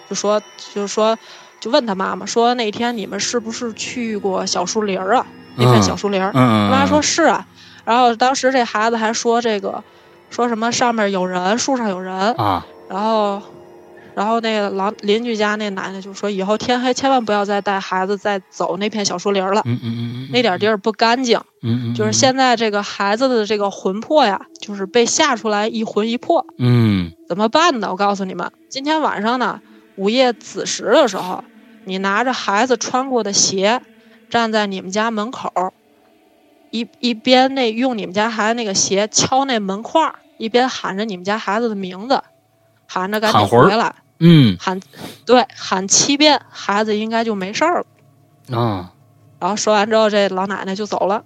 [0.10, 0.42] 就说
[0.74, 1.18] 就是说
[1.60, 5.26] 就问他妈妈说那天你们是不是去过小树林儿啊？
[5.56, 6.32] 那片嗯小树林儿。
[6.34, 7.46] 嗯，他妈说是啊。
[7.92, 9.84] 然后当时这孩子还说这个
[10.30, 12.16] 说什么上面有人，树上有人。
[12.16, 13.42] 啊然后，
[14.16, 21.38] 然后那个老邻居家那奶奶就说，以后天黑千万不要再带孩子再走那片小树林了，嗯嗯嗯嗯，那点地儿不干净。
[21.64, 27.90] 嗯嗯就是现在这个孩子的这个魂魄呀，就是被吓出来一魂一魄，嗯怎么办呢？
[27.92, 29.60] 我告诉你们，今天晚上呢，
[29.98, 31.44] 午夜子时的时候，
[31.84, 33.82] 你拿着孩子穿过的鞋，
[34.30, 35.74] 站在你们家门口，
[36.72, 42.24] 一一边那用你们家孩子那个鞋敲那门框儿，一边喊着你们家孩子的名字，
[42.88, 44.80] 喊着赶紧回来，嗯喊
[45.26, 48.58] 对喊七遍，孩子应该就没事儿了。
[48.58, 48.92] 啊
[49.40, 51.24] 然后说完之后，这老奶奶就走了。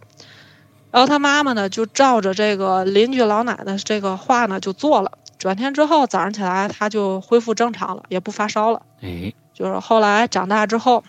[0.91, 5.11] 然后他妈妈呢，就照着这个邻居老奶奶这个话呢就做了。
[5.37, 8.81] 转天之后，早上起来他就恢复正常了，也不发烧了。
[9.01, 11.03] 哎就是后来长大之后，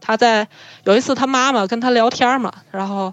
[0.00, 0.48] 他在
[0.84, 3.12] 有一次他妈妈跟他聊天嘛，然后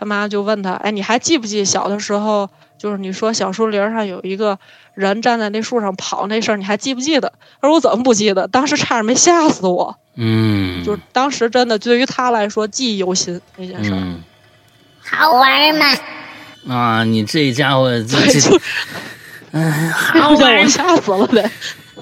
[0.00, 4.58] 他妈就问他：“哎，你还记不记小的时候，就是你说小树林上有一个
[4.94, 8.48] 人站在那树上跑那事儿，你还记不记得？”他说：“我怎么不记得？
[8.48, 13.96] 当时差点没吓死我。”嗯，就是当时真的对于他来说记忆犹新那件事儿。
[13.96, 14.20] 嗯
[15.02, 15.86] 好玩吗？
[16.68, 18.60] 啊，你这家伙 这对，这就是
[19.52, 21.50] 嗯 让我吓死了呗。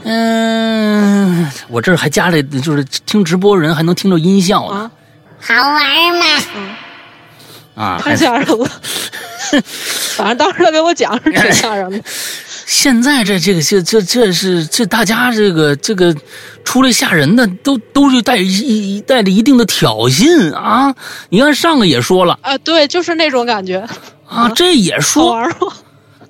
[0.02, 4.90] 嗯，我这儿还加了，就是听直播人还能听着音效呢啊，
[5.40, 5.74] 好玩
[6.18, 6.26] 吗？
[7.78, 8.68] 啊，太吓人了。
[10.16, 12.02] 反正当时他给我讲是挺吓人的。
[12.66, 16.14] 现在这这个这这这是这大家这个这个
[16.64, 20.94] 出来吓人的都都是带一一带着一定的挑衅啊！
[21.30, 23.88] 你看上个也说了啊，对，就是那种感觉，
[24.26, 25.72] 啊，这也好说玩吗？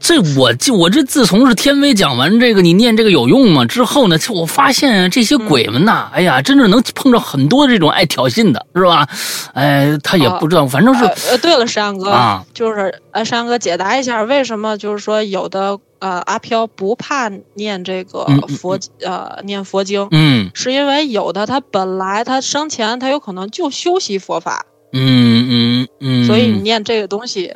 [0.01, 3.65] 这我就我这自从是天威讲完这个你念这个有用吗？
[3.65, 9.07] 之后呢，就我发现这些鬼们呐，哎呀，真是能碰着很多这种爱挑衅的，是吧？
[9.55, 12.45] 哎，他也不知道，反正是呃呃，对了，山哥，啊。
[12.55, 18.25] 就是呃，山哥解答一下，为什么就是说有的呃阿飘不怕念这个
[18.59, 20.51] 佛、呃念佛经，嗯。
[20.55, 27.53] 是因为有的他本来他生前他有可能就修习佛法，嗯嗯嗯，所以你念这个东西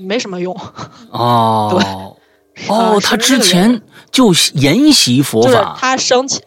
[0.00, 0.54] 没什么用。
[1.10, 1.84] 哦 对
[2.68, 6.42] 哦啊，他之前就研习佛就是法，他生前，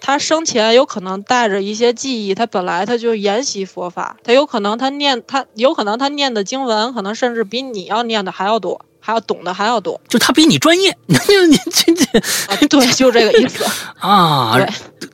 [0.00, 11.16] 他生前有可能带着一些记忆，他本来他就研习佛法，他有可能他念他有可能他念的经文，可能甚至比你要念的还要多，还要懂得还要多就他比你专业，你
[11.48, 12.18] 你这这
[12.52, 12.56] 啊！
[12.68, 13.64] 对，就这个意思。
[14.00, 14.68] 啊对，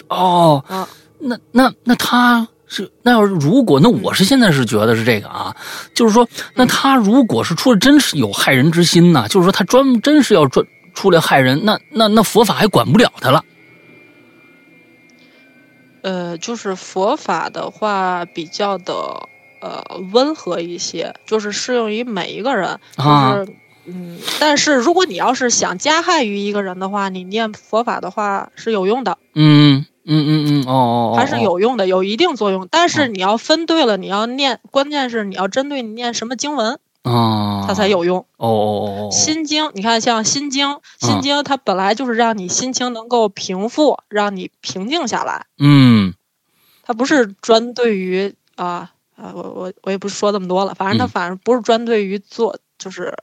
[0.08, 0.88] 哦，啊
[1.20, 5.54] 那那那他是那要是如果那我是现在是觉得是这个啊，
[5.94, 13.44] 就是说那他如果是出了真是有害人之心呢，就是说他专真是要专出来害人，那那那佛法还管不了他了。
[16.02, 19.28] 呃，就是佛法的话比较的
[19.60, 23.54] 呃温和一些，就是适用于每一个人，啊就是。
[23.86, 31.38] 嗯，但是如果你要是想加害于一个人的话，你念佛法的话是有用的，嗯嗯嗯嗯，哦哦哦，还是哦。
[31.38, 32.68] 有用的，有一定作用。
[32.70, 38.18] 但是你要分对了，你要念，关键是你要针对你念什么经文，啊，它才有用。
[38.36, 46.14] 哦哦哦哦，心经，你看像心经，心经它本来就是让你心情能够平复，让你平静下来，嗯。
[46.86, 51.08] 它不是专对于啊啊，我我我也不说这么多了，反正它嗯。
[51.08, 53.16] 反正不是专对于做，就是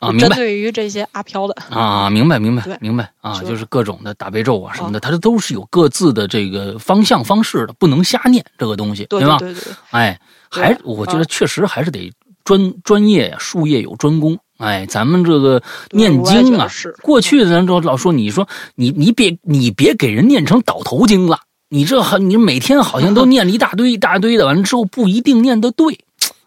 [0.00, 1.54] 啊，明针白对于这些阿飘的。
[1.70, 9.08] 啊，明白明白明白啊，就是各种的打悲咒啊什么的，它都是有各自的这个方向方式的，不能瞎念这个东西，吧？
[9.08, 10.18] 对对对对，哎，
[10.50, 12.10] 还我觉得啊确实还是得
[12.42, 14.38] 专专业呀，术业有专攻。
[14.56, 25.98] 哎，咱们这个念经啊是，过去咱都老说，你说你你别你别给人念成倒头经了，你这好你每天好像都 念了一大堆一大堆的，完了之后不一定念得对。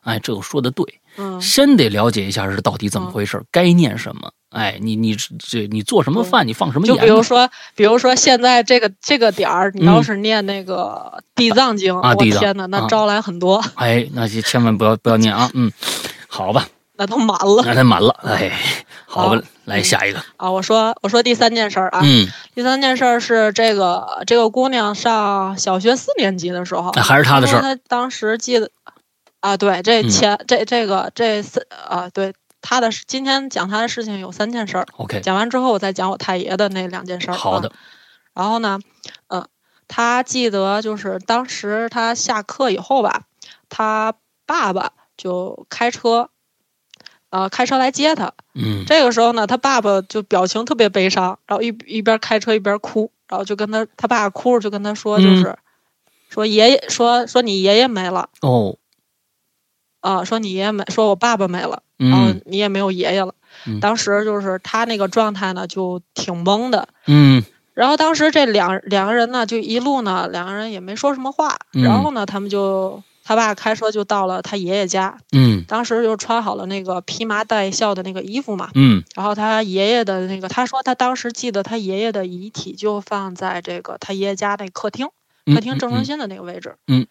[0.01, 0.85] 哎，这个说的对，
[1.17, 4.32] 嗯，先得了解一下是到底怎么回事，该念什么。
[4.49, 7.02] 哎，你你这你做什么饭，你放什么就盐？
[7.02, 7.08] 就？
[7.08, 12.39] 比如说，比如说现在这个这个点儿，你要是念那个地藏经，我啊地藏。
[12.39, 12.88] 天呐，那啊。
[12.88, 15.71] 招来很多，哎，那就千万不要不要念啊，嗯，
[16.28, 17.63] 好吧，那都满了。
[17.65, 18.52] 那太满了，哎，
[19.08, 19.30] 好。
[19.30, 20.52] 吧好，来下一个，啊！
[20.52, 27.62] 我说我说第三件事儿啊，嗯，第三件事儿是这个这个姑娘上小学四年级的时候，那还是她的事儿。
[27.62, 28.69] 她当时记得
[29.43, 30.10] 啊，对，这嗯。
[30.10, 37.34] 前、这这个这三啊，对他的事今天讲他的事情有三件事儿，OK，讲完之后我再讲我太爷的那两件事儿。
[37.34, 37.67] 好的。
[37.67, 37.75] 啊，
[38.36, 38.79] 然后呢，
[39.27, 39.45] 嗯、
[39.89, 43.23] 他记得就是当时他下课以后吧，
[43.67, 44.13] 他
[44.45, 46.29] 爸爸就开车，
[47.29, 48.32] 呃，开车来接他。
[48.53, 48.86] 嗯。
[48.88, 55.21] 这个时候呢，他爸爸就表情特别悲伤，然后一一边开车一边哭，然后就跟他他爸哭着就跟他说，嗯。
[55.21, 55.58] 就是、
[56.29, 58.77] 说爷爷说说你爷爷没了哦
[60.03, 63.33] 啊、说你爷爷没，说我爸爸没了，然后嗯你也没有爷爷了。
[63.65, 66.89] 嗯当时就是他那个状态呢，就挺懵的。
[67.07, 67.41] 嗯
[67.73, 71.57] 然后当时这两两个人呢，就一路呢，两个人也没说什么话。
[71.73, 78.69] 嗯然后呢，他们就他爸开车就到了他爷爷家，嗯当时就穿好了那个披麻戴孝的那个衣服嘛。
[78.75, 85.07] 嗯然后他爷爷的那个，他说他当时记得他爷爷的遗体就放在这个他爷爷家那客厅，
[85.45, 86.75] 嗯客厅正中心的那个位置。
[86.87, 87.07] 嗯。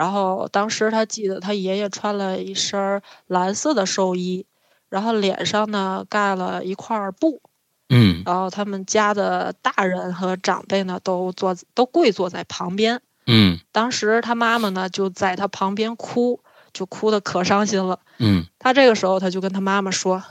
[0.00, 4.46] 然后当时他记得他爷爷穿了一身蓝色的寿衣，
[4.88, 7.42] 然后脸上呢盖了一块布，
[7.90, 13.02] 嗯然后他们家的大人和长辈呢都坐都跪坐在旁边。
[13.26, 16.40] 嗯当时他妈妈呢就在他旁边哭，
[16.72, 18.00] 就哭的可伤心了。
[18.18, 20.24] 嗯他这个时候他就跟他妈妈说，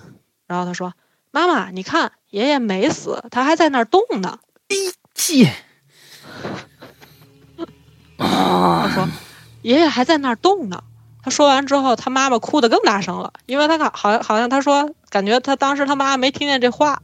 [0.48, 0.96] 然后他说
[1.30, 4.40] ：“妈妈，你看爷爷没死，他还在那儿动呢。
[5.14, 5.54] 谢”
[8.18, 9.08] 他说
[9.62, 10.84] ：“爷爷还在那儿动呢。”
[11.22, 17.02] 他说完之后，他妈妈哭得更大声了，因为他看好像好像他说感觉他当时他妈妈没听见这话，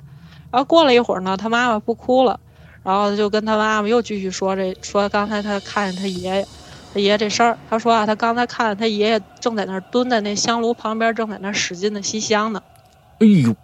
[0.51, 2.39] 然后过了一会儿呢，他妈妈不哭了，
[2.81, 6.47] 然后就跟他妈妈又继续说这说刚才他看见他爷爷，
[6.93, 12.63] 他爷爷这事儿，他说啊，他刚才看见他爷爷正在那儿蹲在那香炉旁边，正在那儿使劲的吸香呢，
[13.19, 13.55] 哎呦。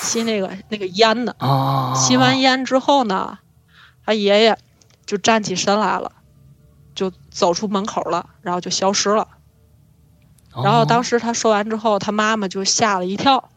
[0.00, 1.34] 吸那个那个烟呢。
[1.38, 1.92] 啊！
[1.94, 3.38] 吸完烟之后呢，
[4.06, 4.56] 他爷爷
[5.04, 6.10] 就站起身来了，
[6.98, 9.28] 就走出门口了，然后就消失了。
[10.52, 13.50] 哦，然后当时他说完之后，他妈妈就吓了一跳，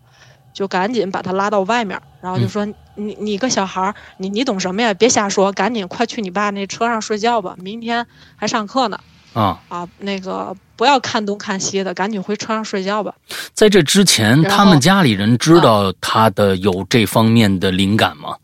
[0.54, 4.94] 就赶紧把他拉到外面，然后就说：“你你个小孩儿，你你懂什么呀？
[4.94, 9.00] 别瞎说，赶紧快去你爸那车上睡觉吧，明天还上课呢。
[9.34, 13.16] 啊，啊，那个不要看东看西的，赶紧回车上睡觉吧。
[13.56, 18.38] 在这之前，他们家里人知道他的有这方面的灵感吗？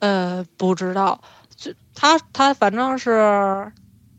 [0.00, 1.20] 呃，不知道，
[1.62, 3.72] 就他他反正是，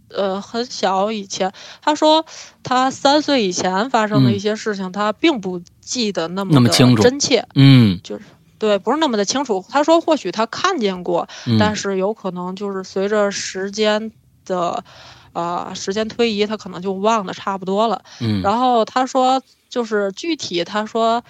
[0.10, 1.52] 呃，很小以前，
[1.82, 2.26] 他说
[2.64, 4.34] 他三岁以前发生的嗯。
[4.34, 8.00] 一些事情，他并不记得那么的那么清楚真切，嗯。
[8.02, 8.24] 就是
[8.58, 9.66] 对，不是那么的清楚。
[9.68, 14.10] 他说或许他看见过，嗯，但是有可能就是随着时间
[14.46, 14.86] 的，
[15.34, 18.04] 呃，时间推移，他可能就忘得差不多了。
[18.22, 18.42] 嗯。
[18.42, 21.22] 然后他说，就是具体他说，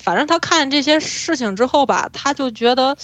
[0.00, 2.96] 反正他看这些事情之后吧，他就觉得，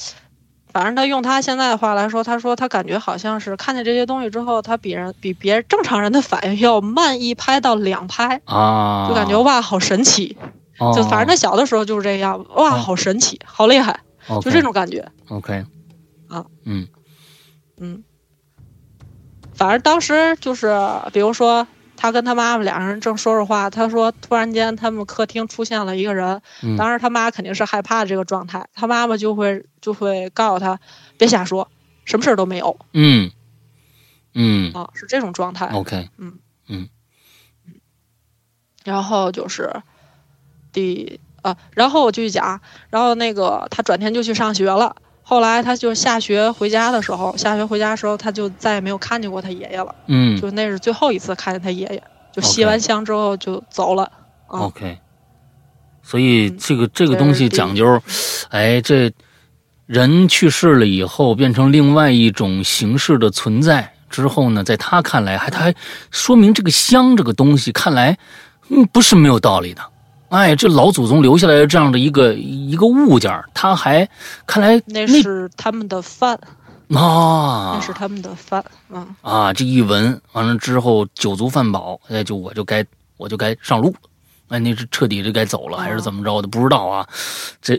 [0.73, 10.37] 反正他用他现在的话来说，他说他感觉好像是看见这些东西之后，他比人比别人正常人的反应要慢一拍到两拍，啊，就感觉哇好神奇，
[10.79, 10.93] 哦。
[10.97, 12.77] 就反正他小的时候就是这样，哇哦。
[12.79, 14.01] 好神奇，好厉害，
[14.41, 15.07] 就这种感觉。
[15.29, 15.65] OK
[16.29, 16.89] 啊，嗯。
[17.79, 18.05] 嗯，
[19.55, 20.75] 反正当时就是，
[21.13, 21.67] 比如说
[22.03, 30.81] 他跟他妈妈两个人正说着话，他说突然间他们客厅出现了一个人，嗯当时他妈肯定是害怕这个状态，他妈妈就会就会告诉他
[31.17, 31.71] 别瞎说，
[32.05, 33.31] 什么事儿都没有嗯
[34.35, 35.67] 嗯啊，是这种状态。
[35.67, 36.88] ，OK，嗯嗯
[38.83, 39.73] 然后就是
[40.73, 42.61] 第啊，然后我继续讲，
[42.91, 44.97] 然后那个他转天就去上学了。
[45.23, 49.95] 后来他就下学回家的时候，下学回家的时候，他就再也没有看见过他爷爷了。
[50.07, 54.03] 嗯就那是最后一次看见他爷爷，就吸完香之后就走了。
[54.49, 54.99] 啊 OK，
[56.03, 58.03] 所以嗯这个这个东西讲究，
[58.51, 59.11] 哎，这
[59.87, 65.75] 人去世了以后变成另外一种形式的存在之后呢，在他看来还他还
[66.11, 68.19] 说明这个香这个东西看来，
[68.69, 69.83] 嗯，不是没有道理的。
[70.33, 74.09] 哎，这老祖宗留下来的这样的一个一个物件儿，他还
[74.47, 76.35] 看来那是他们的饭，
[76.95, 78.64] 啊那是他们的饭。
[78.90, 82.83] 啊，啊，这一闻完了之后酒足饭饱，哎，就我就该
[83.18, 84.09] 我就该上路了，
[84.49, 86.49] 哎，那是彻底就该走了，还是怎么着的？
[86.49, 87.07] 不知道啊。
[87.61, 87.79] 这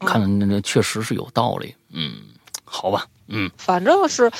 [0.00, 2.12] 看了那那确实是有道理，嗯，
[2.62, 4.30] 好吧，嗯反正是，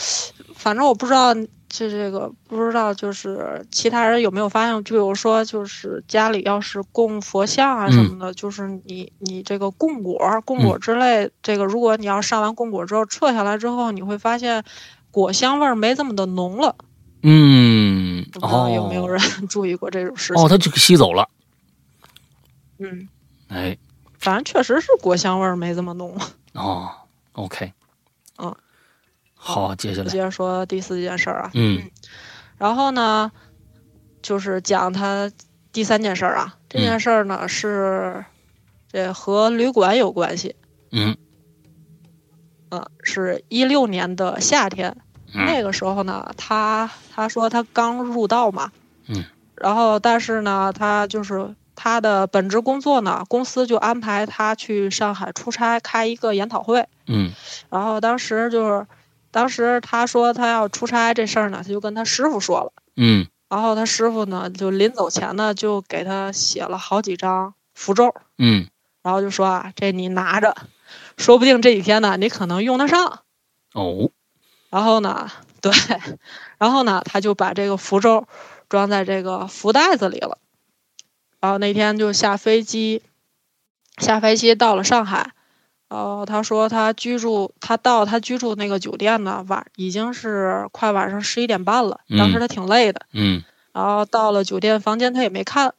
[0.55, 1.35] 反正我不知道
[1.71, 4.75] 这这个不知道，就是其他人有没有发现？
[4.85, 14.65] 就比如说，就是家里要是供佛像啊什么的，就是你你这个供果、供果之类，这个如果你要上完供果之后撤下来之后，你会发现
[15.13, 16.75] 果香味儿没这么的浓了。
[17.23, 20.43] 嗯，不知道哦，有没有人 注意过这种事情？
[20.45, 21.29] 哦，它就给吸走了，
[22.79, 23.09] 嗯，
[23.49, 23.77] 哎，
[24.19, 26.19] 反正确实是果香味儿没这么浓。
[26.55, 26.91] 哦
[27.33, 27.73] ，OK，
[28.39, 28.53] 嗯，
[29.43, 30.09] 好，接下来。
[30.09, 31.91] 接，着说第四件事儿啊，嗯。
[32.59, 33.33] 然后呢，
[34.21, 35.33] 就是讲他
[35.73, 38.23] 第三件事儿啊，这件事儿呢、是
[38.93, 40.55] 这和旅馆有关系，
[40.93, 41.17] 嗯。
[42.69, 44.95] 呃，是一六年的夏天，
[45.35, 45.47] 嗯。
[45.47, 48.71] 那个时候呢，他他说他刚入道嘛，
[49.09, 49.25] 嗯，
[49.57, 56.87] 然后但是呢，他就是他的本职工作呢，公司就安排他去上海出差开一个研讨会。
[57.07, 57.33] 嗯。
[57.71, 58.87] 然后当时就是，
[59.31, 62.73] 当时他说他要出差这事儿呢，他就跟他师傅说了。
[62.97, 68.69] 嗯然后他师傅呢，就临走前呢，就给他写了好几张符咒，嗯
[69.03, 70.55] 然后就说啊，这你拿着，
[71.17, 73.23] 说不定这几天呢，你可能用得上。
[73.73, 74.11] 哦
[74.69, 75.29] 然后呢，
[75.61, 75.73] 对，
[76.59, 78.29] 然后呢，他就把这个符咒
[78.69, 80.39] 装在这个福袋子里了。
[81.41, 83.03] 然后那天就下飞机，
[83.97, 85.33] 下飞机到了上海。
[85.91, 92.01] 然后他说他居住，他到他居住那个酒店呢，晚已经是快晚上十一点半了。
[92.17, 95.75] 当时他挺累的，嗯然后到了酒店房间，他也没看。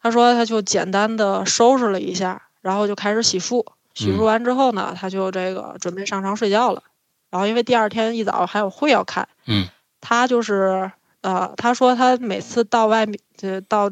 [0.00, 3.66] 他说他就简单的收拾了一下，然后就开始洗漱。
[3.94, 6.82] 洗漱完之后呢，他就这个准备上床睡觉了。
[7.30, 9.68] 然后因为第二天一早还有会要开，嗯
[10.00, 13.90] 他就是呃，他说他每次到外面呃到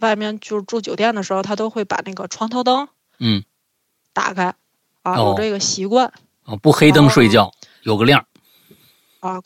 [0.00, 3.42] 外面就是住酒店的时候，他都会把那个床头灯嗯
[4.12, 4.54] 打开
[5.06, 6.12] 啊，哦有这个习惯
[6.44, 7.52] 哦，不黑灯睡觉，
[7.82, 8.26] 有个亮。
[9.20, 9.40] 啊。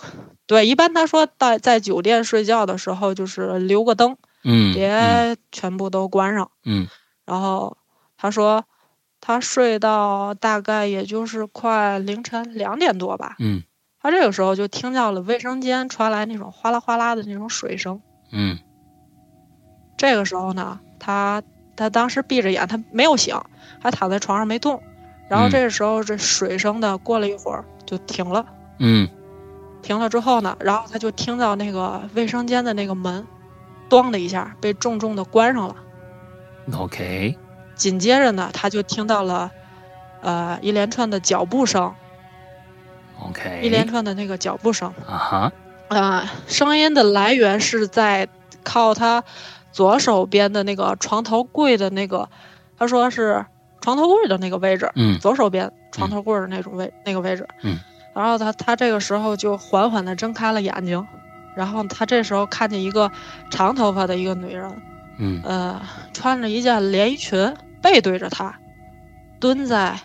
[0.46, 6.50] 对，一般他说在在酒店睡觉的时候，就是留个灯，嗯，嗯别全部都关上。
[6.64, 6.88] 嗯
[7.24, 7.76] 然后
[8.16, 8.64] 他说
[9.20, 13.62] 他睡到大概也就是快凌晨两点多吧，嗯
[14.02, 18.00] 他这个时候就听到了卫生间传来那种哗啦哗啦的那种水声。
[18.32, 18.58] 嗯
[19.96, 21.42] 这个时候呢，他
[21.76, 23.38] 他当时闭着眼，他没有醒，
[23.80, 24.82] 还躺在床上没动。
[25.30, 28.44] 然后嗯这个时候这水声呢，过了一会儿就停了。
[28.80, 29.08] 嗯
[29.80, 33.24] 停了之后呢，然后他就听到那个卫生间的那个门，
[33.88, 35.76] 咣的一下被重重的关上了。
[36.76, 37.38] ，OK，
[37.76, 39.52] 紧接着呢，他就听到了，
[40.20, 41.94] 呃，一连串的脚步声
[43.22, 44.92] ，OK，一连串的那个脚步声。
[45.08, 45.52] 啊哈，
[45.88, 48.28] 啊、声音的来源是在
[48.62, 49.24] 靠他
[49.72, 52.28] 左手边的那个床头柜的那个，
[52.76, 53.46] 他说是
[53.80, 57.46] 床头柜的那个位置，嗯左手边床头柜的那种位、那个位置。
[57.62, 57.78] 嗯。
[58.12, 61.06] 然后他他这个时候就缓缓地睁开了眼睛，
[61.54, 63.10] 然后他这时候看见一个
[63.50, 64.82] 长头发的一个女人，
[65.18, 65.80] 嗯呃，
[66.12, 68.58] 穿着一件连衣裙，背对着他，
[69.38, 69.96] 蹲在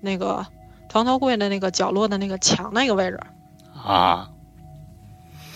[0.00, 0.46] 那个
[0.88, 3.20] 床头柜的那个角落的那个墙那个位置。
[3.74, 4.30] 啊，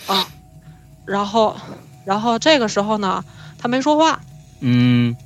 [0.06, 0.26] 啊，
[1.06, 1.56] 然后，
[2.04, 3.24] 然后这个时候呢，
[3.58, 4.20] 他没说话，
[4.60, 5.16] 嗯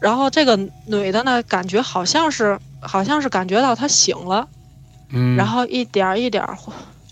[0.00, 4.48] 然后这个女的呢，感觉好像是，好像是感觉到他醒了，
[5.10, 6.56] 嗯，然后一点儿一点儿，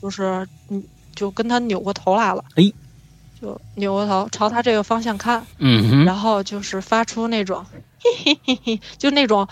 [0.00, 0.82] 就是嗯，
[1.14, 2.72] 就跟他扭过头来了，哎，
[3.40, 7.64] 就扭过头朝他这个方向看，嗯哼，然后就是发出那种
[7.98, 9.48] 嘿嘿嘿嘿，就那种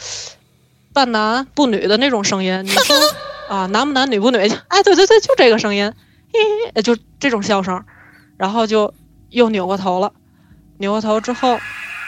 [0.93, 2.97] 半男不女的那种声音，你说
[3.49, 4.37] 啊，男不男女不女，
[4.69, 5.91] 哎，对对对，就这个声音，
[6.33, 7.83] 嘿嘿嘿，就这种笑声，
[8.37, 8.93] 然后就
[9.31, 10.13] 又扭过头了，
[10.79, 11.59] 扭过头之后，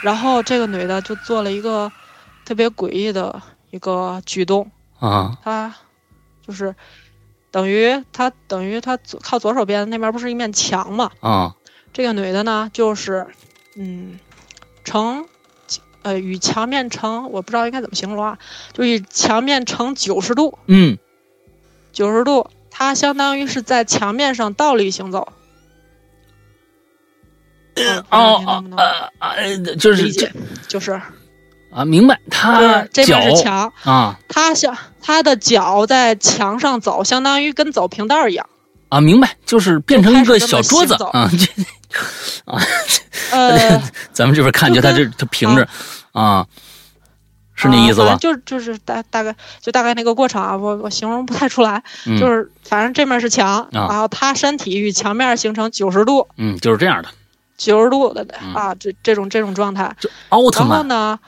[0.04, 1.90] 然后这个女的就做了一个
[2.44, 3.40] 特别诡异的
[3.70, 5.74] 一个举动，啊，她
[6.46, 6.76] 就是
[7.50, 11.56] 等于她等于她左靠左手边那边不是一面墙嘛，啊，
[11.94, 13.26] 这个女的呢，就是，
[13.76, 14.18] 嗯，
[14.84, 15.24] 呈，
[16.02, 18.38] 呃，与墙面呈，我不知道应该怎么形容啊，
[18.74, 20.98] 就与墙面呈九十度，嗯。
[21.92, 25.32] 九十度，它相当于是在墙面上倒立行走。
[27.76, 30.10] 嗯哦哦呃呃，就是
[30.68, 31.00] 就是，
[31.72, 34.18] 啊，明白，就他是这脚边是墙，啊。
[34.28, 38.46] 他像他的脚在墙上走，相当于跟走平道儿一样。
[38.90, 41.46] 啊，明白，就是变成一个小桌子就啊，这
[42.52, 42.62] 啊，
[43.32, 45.66] 呃， 咱们这边看见他这他平着
[46.12, 46.46] 啊，
[47.56, 48.16] 是那意思吧？
[48.20, 51.82] 就就是大大概就大概那个过程啊，我我形容不太出来。
[52.06, 52.16] 嗯。
[52.20, 53.88] 就是反正这面是墙，啊。
[53.90, 57.08] 然后他身体与墙面形成九十度、嗯，就是这样的，
[57.56, 58.54] 九十度的嗯。
[58.54, 59.94] 啊，这这种这种状态。
[60.00, 61.18] 就奥特然后，呢，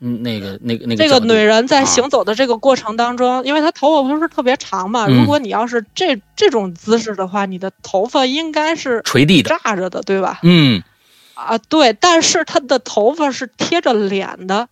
[0.00, 1.84] 嗯，那个那个那个这个女人在啊。
[1.84, 5.20] 行走的这个过程当中，因为她头发不是特别长嘛，嗯。
[5.20, 10.40] 如果你要是这这种姿势的话，你的头发应该是垂地的，炸着的，对吧？
[10.42, 10.82] 嗯，
[11.34, 14.68] 啊，对，但是她的头发是贴着脸的，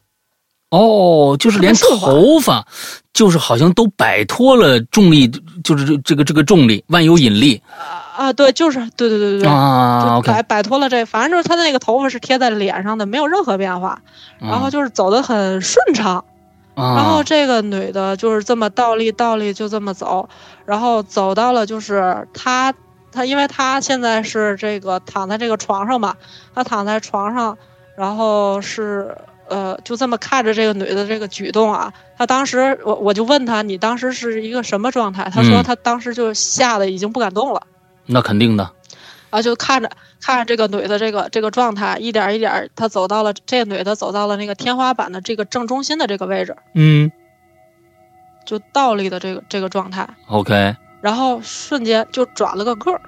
[0.71, 2.67] 哦，就是连头发，
[3.13, 5.29] 就是好像都摆脱了重力，
[5.63, 7.63] 就是这这个这个重力，万有引力。
[7.79, 9.49] 啊，对，就是对对对对对。
[9.49, 14.01] 啊就摆摆脱了这，反正就是他的那个头发是贴在脸上的，没有任何变化，
[14.39, 16.25] 然后就是走的很顺畅。
[16.75, 20.29] 啊，然后这个女的就是这么倒立倒立就这么走，
[20.65, 22.75] 然后走到了就是她
[23.13, 26.17] 她因为她现在是这个躺在这个床上嘛，
[26.53, 27.57] 她躺在床上，
[27.97, 29.17] 然后是
[29.49, 35.31] 呃就这么看着这个女的这个举动啊，她当时我我就问她你当时是一个什么状态？
[35.33, 37.63] 她说嗯她当时就吓得已经不敢动了。
[38.07, 38.71] 那肯定的，
[39.31, 39.91] 啊，就看着
[40.21, 47.11] 看着这个女的这个这个状态，一点一点儿，她走到了这女的走到了那个天花板的这个正中心的这个位置，嗯
[48.45, 53.01] 就倒立的这个这个状态，，OK，然后瞬间就转了个个儿，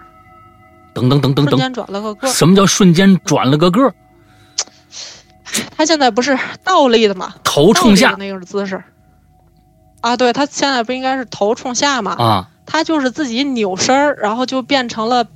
[0.94, 2.30] 等等等等等，瞬间转了个个儿。
[2.32, 3.94] 什么叫瞬间转了个个儿？
[5.76, 7.34] 他现在不是倒立的吗？
[7.44, 8.82] 头冲下那个姿势。
[10.00, 12.12] 啊，对，他现在不应该是头冲下吗？
[12.18, 15.26] 啊，她就是自己扭身儿，然后就变成了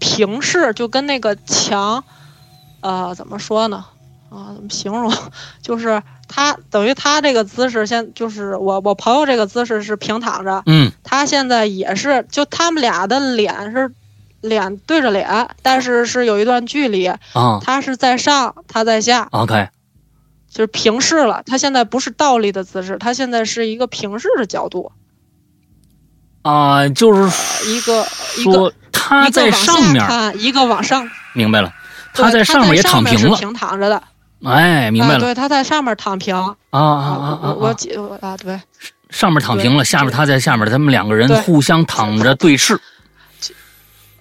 [0.00, 2.04] 平视，就跟那个墙，
[2.80, 3.84] 呃，怎么说呢？
[4.30, 5.12] 啊，怎么形容？
[5.62, 13.92] 就是他等于他这个姿势，现就是我我朋友这个姿势是平躺着，嗯他现在也是，就他们俩的脸是
[14.40, 17.18] 脸对着脸，但是是有一段距离，啊
[17.62, 19.68] 他是在上，他在下，，OK，
[20.50, 21.42] 就是平视了。
[21.46, 24.90] 他现在不是倒立的姿势，他现在是一个平视的角度，
[26.44, 30.04] 啊，就是一个说他在上面，
[30.38, 31.72] 一个往上，明白了，
[32.14, 34.02] 对他在上面也躺平了，平躺着的，
[34.44, 38.60] 哎，明白了，啊对，他在上面躺平，啊啊啊我啊啊，我记我啊，对。
[39.10, 42.78] 上面躺平了，下面他在下面，他们两个人互相躺着对视，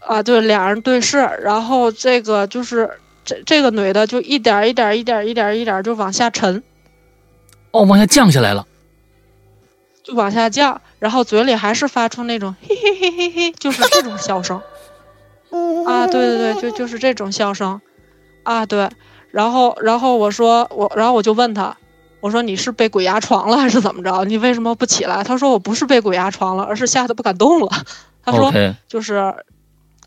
[0.05, 2.89] 啊，对，俩人对视，然后这个就是
[3.25, 6.61] 这这个女的就一点一点一点一点一点就往下沉，
[7.71, 8.65] 哦，往下降下来了，
[10.03, 14.61] 就往下降，然后嘴里还是发出那种 嘿嘿嘿嘿嘿， 就是这种笑声。
[15.85, 17.81] 啊，对对对，就就是这种笑声，
[18.43, 18.89] 啊对，
[19.29, 21.75] 然后然后我说我，然后我就问他，
[22.21, 24.23] 我说你是被鬼压床了还是怎么着？
[24.23, 25.21] 你为什么不起来？
[25.25, 27.67] 他说我不是被鬼压床了，而是吓得不敢动了。
[28.23, 28.49] 他说
[28.87, 29.15] 就是，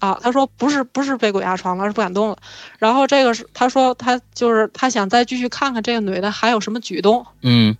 [0.00, 2.38] 啊，他说不是不是被鬼压床了，而是不敢动了。
[2.78, 7.76] 然后这个是他说他就是他想再继续看看这个女的还有什么举动，嗯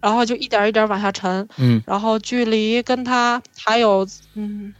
[0.00, 1.82] 然后就一点一点往下沉，嗯。
[1.86, 4.74] 然后距离跟他还有嗯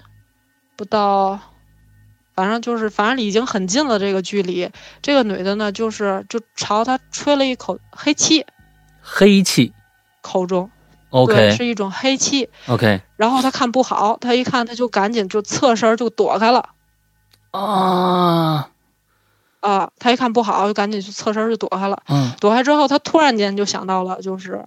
[0.76, 1.38] 不到，
[2.34, 4.70] 反正就是反正已经很近了这个距离。
[5.02, 8.46] 这个女的呢，就是就朝他吹了一口黑气，
[9.00, 9.72] 黑气。
[10.20, 10.70] 口中。
[11.10, 12.50] 对，OK 是一种黑气。
[12.66, 16.68] OK，然后他看不好，他一看他就赶紧就侧身就躲开了。
[17.50, 18.68] 啊，
[19.60, 22.02] 啊，他一看不好就赶紧就侧身就躲开了。
[22.08, 22.30] 嗯。
[22.40, 24.62] 躲开之后，他突然间就想到了，就是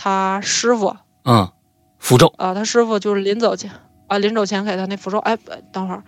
[0.00, 1.50] 他师傅嗯，
[1.98, 3.70] 符咒，啊，他师傅就是临走前
[4.06, 5.18] 啊，临走前给他那符咒。
[5.18, 6.02] 哎，不等会儿，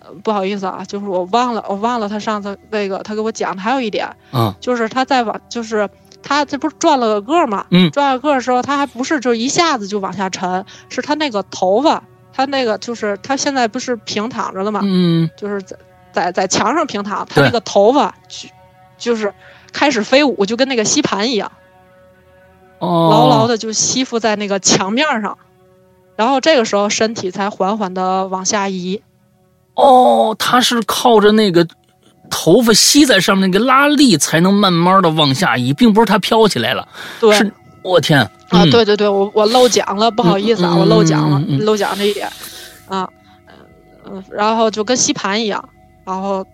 [0.00, 5.88] 呃，不好意思啊，就是我忘了，我忘了他上次那个他给我讲的还有一点，嗯就是他在往，就是
[6.22, 12.02] 他这不是转了个个儿嘛，嗯转了个儿的时候，他还不是就一下子就往下沉，是他那个头发，
[12.32, 15.76] 他那个就是他现在不是平躺着的嘛，嗯就是在
[16.12, 18.48] 在在墙上平躺，他那个头发就
[18.98, 19.32] 就是
[19.72, 21.50] 开始飞舞，就跟那个吸盘一样。
[22.82, 25.38] 哦，牢牢的就吸附在那个墙面上，
[26.16, 29.00] 然后这个时候身体才缓缓的往下移。
[29.74, 31.64] 哦，他是靠着那个
[32.28, 36.88] 头发吸在上面那个拉力，才能慢慢的往下移，并不是他飘起来了。
[37.20, 37.32] 对。
[37.36, 37.52] 是，
[37.82, 38.20] 我天。
[38.20, 38.70] 啊，嗯。
[38.70, 42.28] 对对对，我我漏讲了，不好意思啊，嗯我漏讲了，漏讲这一点，
[42.88, 43.08] 啊，
[44.04, 45.68] 嗯，然后就跟吸盘一样，
[46.04, 46.44] 然后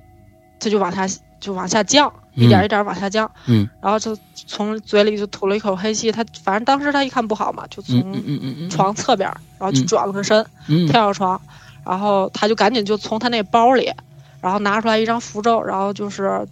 [0.60, 1.08] 它就往下
[1.40, 9.28] 就往下降，一点一点往下降，嗯，然后就从嘴里就吐了一口黑气，他反正当时他一看不好嘛，就嗯从床侧边，
[9.58, 9.86] 然后就嗯。
[9.86, 10.86] 转了个身，嗯。
[10.86, 11.40] 跳上床，
[11.84, 13.92] 然后他就赶紧就从他那包里，
[14.40, 16.46] 然后拿出来一张符咒，然后就是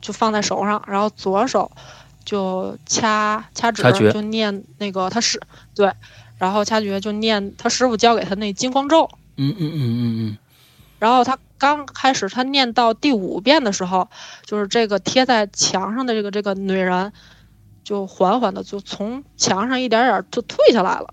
[0.00, 1.70] 就放在手上，然后左手
[2.24, 5.40] 就掐掐指就念那个他师
[5.74, 5.92] 对，
[6.38, 10.38] 然后掐诀就念他师傅教给他那金光咒，嗯嗯嗯嗯嗯。
[10.98, 14.08] 然后他刚开始他念到第五遍的时候，
[14.44, 17.12] 就是这个贴在墙上的这个这个女人，
[17.82, 21.08] 就缓缓的就从墙上一点点就退下来了。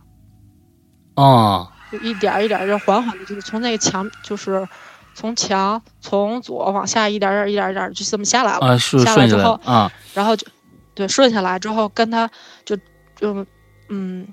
[1.15, 4.67] 啊就一点一点，就缓缓的，就是从那个墙，就是
[5.13, 10.47] 从墙从左往下一点点一点一点就这么下来了，啊，是下来顺下来之后啊，然后就
[10.93, 12.29] 对顺下来之后跟他
[12.65, 12.75] 就
[13.15, 13.45] 就
[13.89, 14.27] 嗯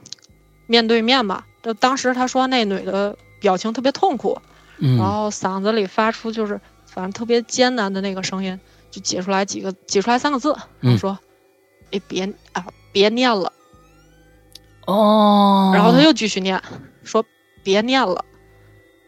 [0.66, 4.40] 面对面吧，就当时他说那女的表情特别痛苦，
[4.78, 8.58] 然嗯后嗓子里发出就是反正特别艰难的那个声音，
[8.90, 10.56] 就解出来几个解出来三个字，
[10.98, 11.18] 说
[11.90, 13.52] 哎别啊别念了。
[14.86, 16.60] 哦，然后他又继续念，
[17.04, 17.24] 说
[17.62, 18.24] 别念了。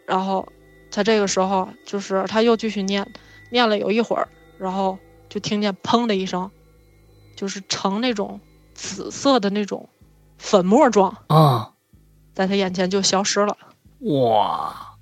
[0.07, 0.47] 然后
[0.91, 3.11] 他这个时候就是他又继续念，
[3.51, 4.99] 念了有一会儿，然后
[5.29, 6.51] 就听见砰的一声，
[7.35, 8.41] 就是呈那种
[8.75, 9.89] 紫色的那种
[10.39, 11.73] 粉末状，啊，
[12.35, 13.57] 在他眼前就消失了。
[14.01, 14.94] 哇，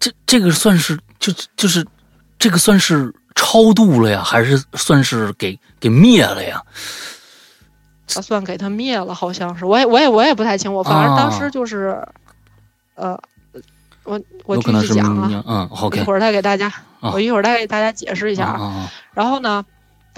[0.00, 1.86] 这这个算是就就是
[2.38, 6.60] 这个算是超度了呀，还是算是给给灭了呀？
[8.12, 11.38] 他算给他灭了，好像是，我也我也我也不太清我，反正当啊。
[11.38, 11.96] 时就是，
[12.96, 13.16] 呃，
[14.02, 16.66] 我我具体讲啊，嗯一会儿再给大家，
[16.98, 17.12] 啊。
[17.12, 18.90] 我一会儿再给大家解释一下啊。
[19.14, 19.64] 然后呢，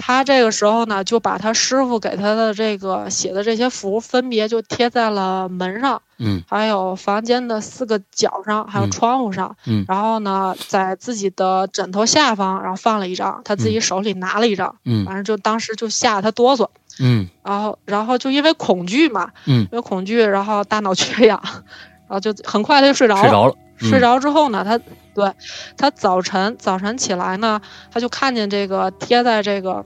[0.05, 9.55] 他这个时候呢，就把他师傅给他的这个写的这些符，分别就贴在了门上，嗯还有房间的四个角上，还有嗯窗户上。
[9.65, 16.67] 嗯然后呢，在自己的枕头下方，然后放了一张，他自己手里拿了一张，嗯反正就当时就吓得他哆嗦。
[16.99, 23.21] 嗯然后，然后就因为恐惧嘛，嗯因为恐惧，然后大脑缺氧，然后就很快他就睡着了。
[23.21, 24.77] 睡着了，嗯睡着之后呢，他
[25.15, 25.31] 对
[25.77, 29.85] 他早晨早晨起来呢，他就看见这个贴在这个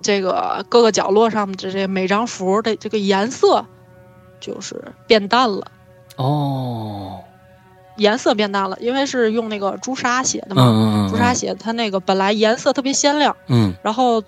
[0.00, 3.66] 这个各个角落上的这这每张符的这个颜色
[4.40, 5.66] 就是变淡了，
[6.16, 7.20] 哦，
[7.96, 14.22] 颜色变淡了，因为是用那个朱砂写的嘛，嗯嗯嗯，朱砂写它那个本来颜色特别鲜亮，嗯然后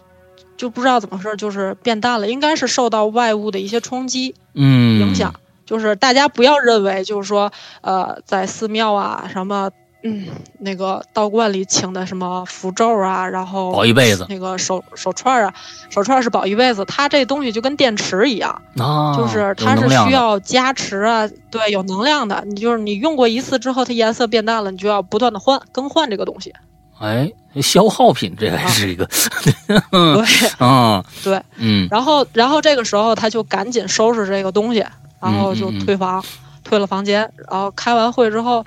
[0.57, 4.35] 就不知道怎么回事，就是变淡了，应该是受到外物的一些冲击。
[4.55, 5.35] 嗯影响。
[5.67, 9.71] 就是大家不要认为，就是说，呃，在寺庙啊，什么，
[10.03, 10.27] 嗯，
[10.59, 15.53] 那个道观里请的什么符咒啊，然后保一辈子那个手手串啊，
[15.91, 22.43] 手串是保一辈子，它这东西就跟电池一样，啊，就是它是需要加持啊，对，有能量的。
[22.47, 26.53] 你就是你用过一次之后，它颜色变淡了，你就要不断的换更换这个东西。
[26.99, 27.31] 哎，
[27.63, 29.07] 消耗品这还是一个
[29.69, 34.85] 对啊，对，嗯然后然后这个时候他就赶紧收拾这个东西，
[35.19, 36.23] 然后就嗯嗯嗯退房，
[36.63, 37.21] 退了房间。
[37.51, 38.63] 然后开完会之后，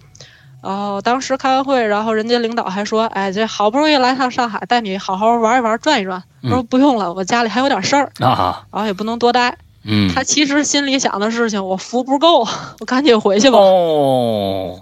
[0.64, 12.48] 然后当时开完会，然后人家领导还说：“哎，这好不容易来趟上海，带你好好玩一玩，转一转。”他说：“嗯不用了，我家里还有点事儿，啊，然后也不能多待。”嗯，他其实心里想的事情，我福不够，
[12.80, 13.58] 我赶紧回去吧。
[13.58, 14.80] 哦，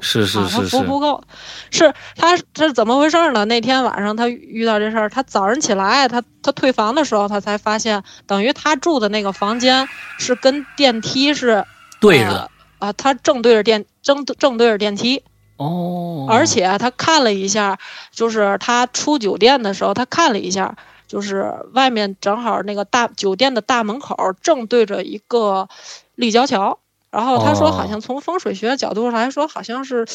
[0.00, 1.24] 是是啊，他是是，福不够，
[1.70, 3.46] 是他这是怎么回事呢？
[3.46, 11.64] 那天晚上他遇到这事儿，他早上起来，他他退房的时候，他才发现，等于他住的那个房间是跟电梯是
[11.98, 12.50] 对着的
[12.84, 15.22] 啊、他正对着电正正对着电梯，
[15.56, 17.78] 哦，而且他看了一下，
[18.10, 20.76] 就是他出酒店的时候，他看了一下，
[21.06, 25.68] 就是外面正好那个大酒店的大门口正对着一个
[26.14, 26.78] 立交桥，
[27.10, 30.06] 然后他说哦好像从风水学角度上来说，好像是。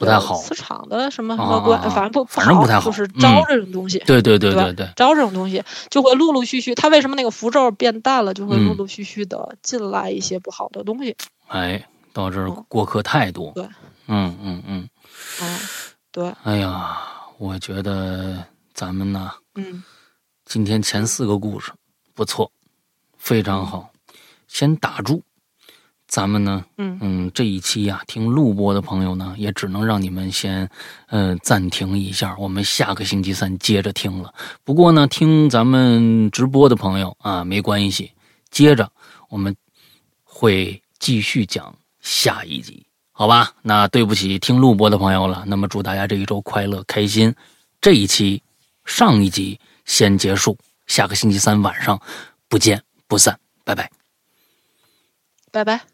[0.00, 3.20] 不太好磁场的什么什啊么关，反正不反正不太好就是嗯。
[3.20, 6.74] 招这种东西，对对对对对对，招这种东西就会陆陆续续。
[6.74, 8.64] 他为什么那个符咒变淡了，就会嗯。
[8.68, 11.14] 陆陆续续的进来一些不好的东西。
[11.48, 13.68] 哎，到这过客太多，对，
[14.06, 14.88] 嗯嗯嗯，
[15.42, 15.58] 嗯，
[16.10, 16.96] 对，哎呀，
[17.36, 18.42] 我觉得
[18.72, 19.84] 咱们呢，嗯。
[20.46, 21.70] 今天前四个故事
[22.14, 22.50] 不错，
[23.18, 23.90] 非常好，
[24.48, 25.22] 先打住。
[26.10, 30.68] 咱们呢，嗯嗯，这一期呀、听录播的朋友呢，也只能让你们先，
[31.06, 34.34] 呃，暂停一下，我们下个星期三接着听了。
[34.64, 38.10] 不过呢，听咱们直播的朋友啊，没关系，
[38.50, 38.90] 接着
[39.28, 39.54] 我们
[40.24, 43.52] 会继续讲下一集，好吧？
[43.62, 47.32] 那对不起听录播的朋友了，那么祝大家这一周快乐开心。
[47.80, 48.42] 这一期
[48.84, 50.58] 上一集先结束，
[50.88, 52.02] 下个星期三晚上
[52.48, 53.88] 不见不散，拜拜。
[55.52, 55.89] 拜拜。